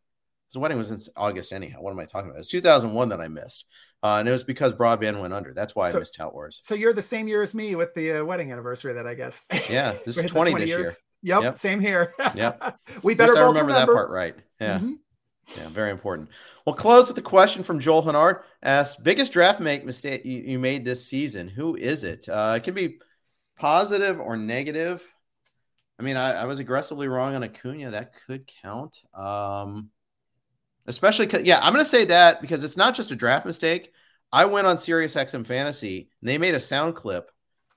[0.54, 1.82] The wedding was in August anyhow.
[1.82, 2.40] What am I talking about?
[2.40, 3.66] It's 2001 that I missed,
[4.04, 5.54] uh, and it was because broadband went under.
[5.54, 6.60] That's why so, I missed Tout Wars.
[6.62, 8.94] So you're the same year as me with the uh, wedding anniversary.
[8.94, 9.46] That I guess.
[9.70, 10.92] Yeah, this is 20, 20 this year.
[11.24, 12.14] Yep, yep, same here.
[12.36, 12.78] yep.
[13.02, 14.36] we better both remember, remember, that part right.
[14.60, 14.78] Yeah.
[14.78, 14.94] Mm-hmm.
[15.58, 16.30] Yeah, very important.
[16.66, 18.44] We'll close with a question from Joel Hennard.
[18.64, 21.48] Asks, biggest draft make mistake you, you made this season.
[21.48, 22.30] Who is it?
[22.30, 23.00] Uh, it can be
[23.58, 25.14] positive or negative.
[26.00, 27.92] I mean, I, I was aggressively wrong on Acuna.
[27.92, 29.02] That could count.
[29.14, 29.90] Um,
[30.88, 33.92] especially, yeah, I'm going to say that because it's not just a draft mistake.
[34.32, 37.30] I went on Sirius XM Fantasy and they made a sound clip.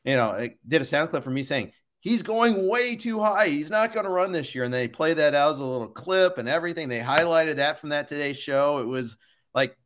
[0.04, 1.72] You know, did a sound clip for me saying
[2.04, 3.48] he's going way too high.
[3.48, 4.62] He's not going to run this year.
[4.62, 6.88] And they play that out as a little clip and everything.
[6.88, 8.78] They highlighted that from that today's show.
[8.78, 9.16] It was
[9.54, 9.76] like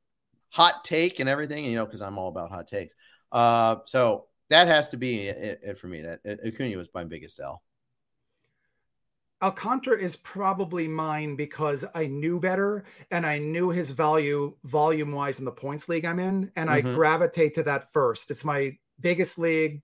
[0.51, 2.95] hot take and everything, you know, because I'm all about hot takes.
[3.31, 6.03] Uh, so that has to be it, it for me.
[6.03, 7.63] That Acuna was my biggest L.
[9.41, 15.39] Alcantara is probably mine because I knew better and I knew his value volume wise
[15.39, 16.89] in the points league I'm in, and mm-hmm.
[16.89, 18.33] I gravitate to that first.
[18.33, 19.83] It's my biggest league,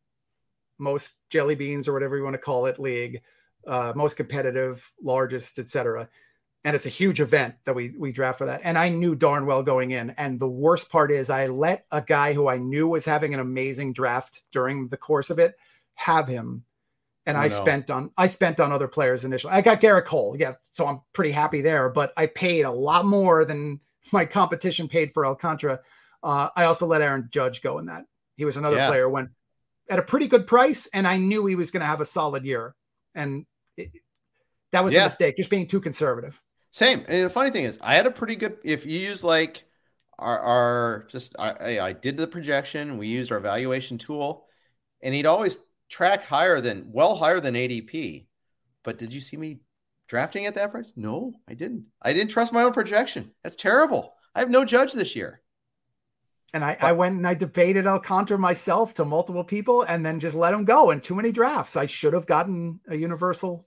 [0.78, 3.22] most jelly beans or whatever you want to call it league,
[3.66, 6.08] uh, most competitive, largest, etc.
[6.64, 8.60] And it's a huge event that we we draft for that.
[8.64, 10.10] And I knew darn well going in.
[10.10, 13.40] And the worst part is I let a guy who I knew was having an
[13.40, 15.56] amazing draft during the course of it
[15.94, 16.64] have him
[17.26, 19.52] and I, I spent on I spent on other players initially.
[19.52, 21.88] I got Gerrit Cole, yeah, so I'm pretty happy there.
[21.88, 23.80] But I paid a lot more than
[24.12, 25.80] my competition paid for Alcantara.
[26.22, 28.04] Uh, I also let Aaron Judge go in that.
[28.36, 28.88] He was another yeah.
[28.88, 29.30] player went
[29.88, 32.44] at a pretty good price, and I knew he was going to have a solid
[32.44, 32.74] year,
[33.14, 33.90] and it,
[34.72, 35.02] that was yeah.
[35.02, 36.40] a mistake, just being too conservative.
[36.70, 37.04] Same.
[37.06, 38.56] And the funny thing is, I had a pretty good.
[38.64, 39.64] If you use like
[40.18, 44.46] our, our just I, I did the projection, we used our valuation tool,
[45.02, 45.58] and he'd always
[45.88, 48.26] track higher than well higher than ADP.
[48.82, 49.60] But did you see me
[50.08, 50.92] drafting at that price?
[50.96, 51.86] No, I didn't.
[52.02, 53.32] I didn't trust my own projection.
[53.44, 54.14] That's terrible.
[54.34, 55.40] I have no judge this year.
[56.54, 60.34] And I, I went and I debated Alcantara myself to multiple people and then just
[60.34, 61.76] let him go in too many drafts.
[61.76, 63.66] I should have gotten a universal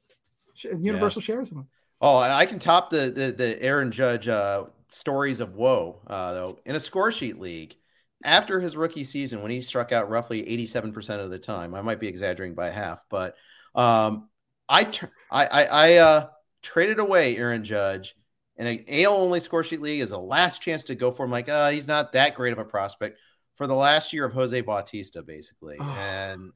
[0.63, 1.25] universal yeah.
[1.25, 1.67] shares of him.
[2.01, 6.33] Oh, and I can top the the, the Aaron Judge uh, stories of woe uh,
[6.33, 7.75] though in a score sheet league
[8.23, 11.99] after his rookie season when he struck out roughly 87% of the time i might
[11.99, 13.35] be exaggerating by half but
[13.75, 14.29] um,
[14.69, 14.89] i
[15.31, 16.27] i i, I uh,
[16.61, 18.15] traded away aaron judge
[18.57, 21.31] in an AL only score sheet league is a last chance to go for him
[21.31, 23.19] like uh, he's not that great of a prospect
[23.55, 25.97] for the last year of jose bautista basically oh.
[25.99, 26.51] and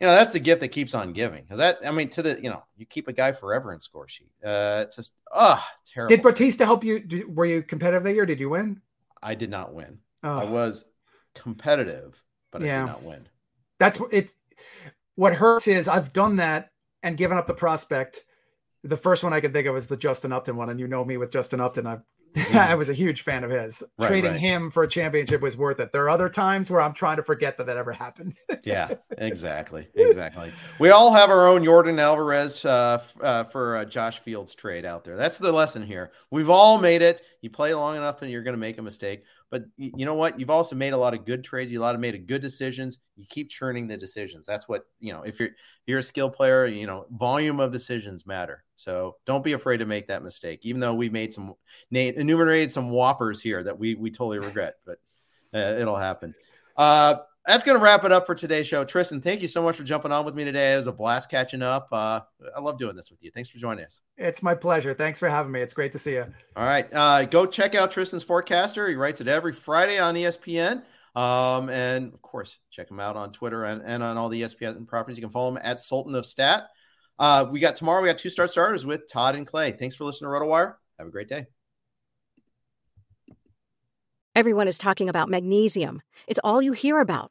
[0.00, 2.40] you know that's the gift that keeps on giving because that i mean to the
[2.40, 5.60] you know you keep a guy forever in score sheet uh it's just oh
[5.92, 8.80] terrible did bautista help you were you competitive that year did you win
[9.22, 10.38] i did not win Oh.
[10.38, 10.86] I was
[11.34, 12.78] competitive, but yeah.
[12.78, 13.28] I did not win.
[13.78, 14.34] That's what it's
[15.16, 16.70] what hurts is I've done that
[17.02, 18.24] and given up the prospect.
[18.84, 21.04] The first one I could think of was the Justin Upton one, and you know
[21.04, 21.86] me with Justin Upton.
[21.86, 21.98] I
[22.36, 22.56] mm-hmm.
[22.56, 23.80] I was a huge fan of his.
[23.96, 24.40] Right, Trading right.
[24.40, 25.92] him for a championship was worth it.
[25.92, 28.34] There are other times where I'm trying to forget that that ever happened.
[28.64, 30.52] yeah, exactly, exactly.
[30.80, 35.04] We all have our own Yordan Alvarez uh, uh, for uh, Josh Fields trade out
[35.04, 35.16] there.
[35.16, 36.10] That's the lesson here.
[36.32, 37.22] We've all made it.
[37.40, 39.22] You play long enough, and you're going to make a mistake.
[39.50, 40.40] But you know what?
[40.40, 41.70] You've also made a lot of good trades.
[41.70, 42.98] You a lot of made good decisions.
[43.16, 44.46] You keep churning the decisions.
[44.46, 45.22] That's what you know.
[45.22, 45.50] If you're
[45.86, 48.64] you're a skill player, you know volume of decisions matter.
[48.76, 50.60] So don't be afraid to make that mistake.
[50.62, 51.54] Even though we made some
[51.92, 54.98] enumerated some whoppers here that we we totally regret, but
[55.54, 56.34] uh, it'll happen.
[56.76, 57.16] Uh,
[57.46, 58.84] that's going to wrap it up for today's show.
[58.84, 60.72] Tristan, thank you so much for jumping on with me today.
[60.72, 61.88] It was a blast catching up.
[61.92, 62.20] Uh,
[62.56, 63.30] I love doing this with you.
[63.30, 64.00] Thanks for joining us.
[64.16, 64.94] It's my pleasure.
[64.94, 65.60] Thanks for having me.
[65.60, 66.26] It's great to see you.
[66.56, 66.88] All right.
[66.92, 68.88] Uh, go check out Tristan's Forecaster.
[68.88, 70.82] He writes it every Friday on ESPN.
[71.14, 74.86] Um, and of course, check him out on Twitter and, and on all the ESPN
[74.86, 75.18] properties.
[75.18, 76.64] You can follow him at Sultan of Stat.
[77.18, 79.70] Uh, we got tomorrow, we got two start starters with Todd and Clay.
[79.72, 80.74] Thanks for listening to RotoWire.
[80.98, 81.46] Have a great day.
[84.34, 86.02] Everyone is talking about magnesium.
[86.26, 87.30] It's all you hear about.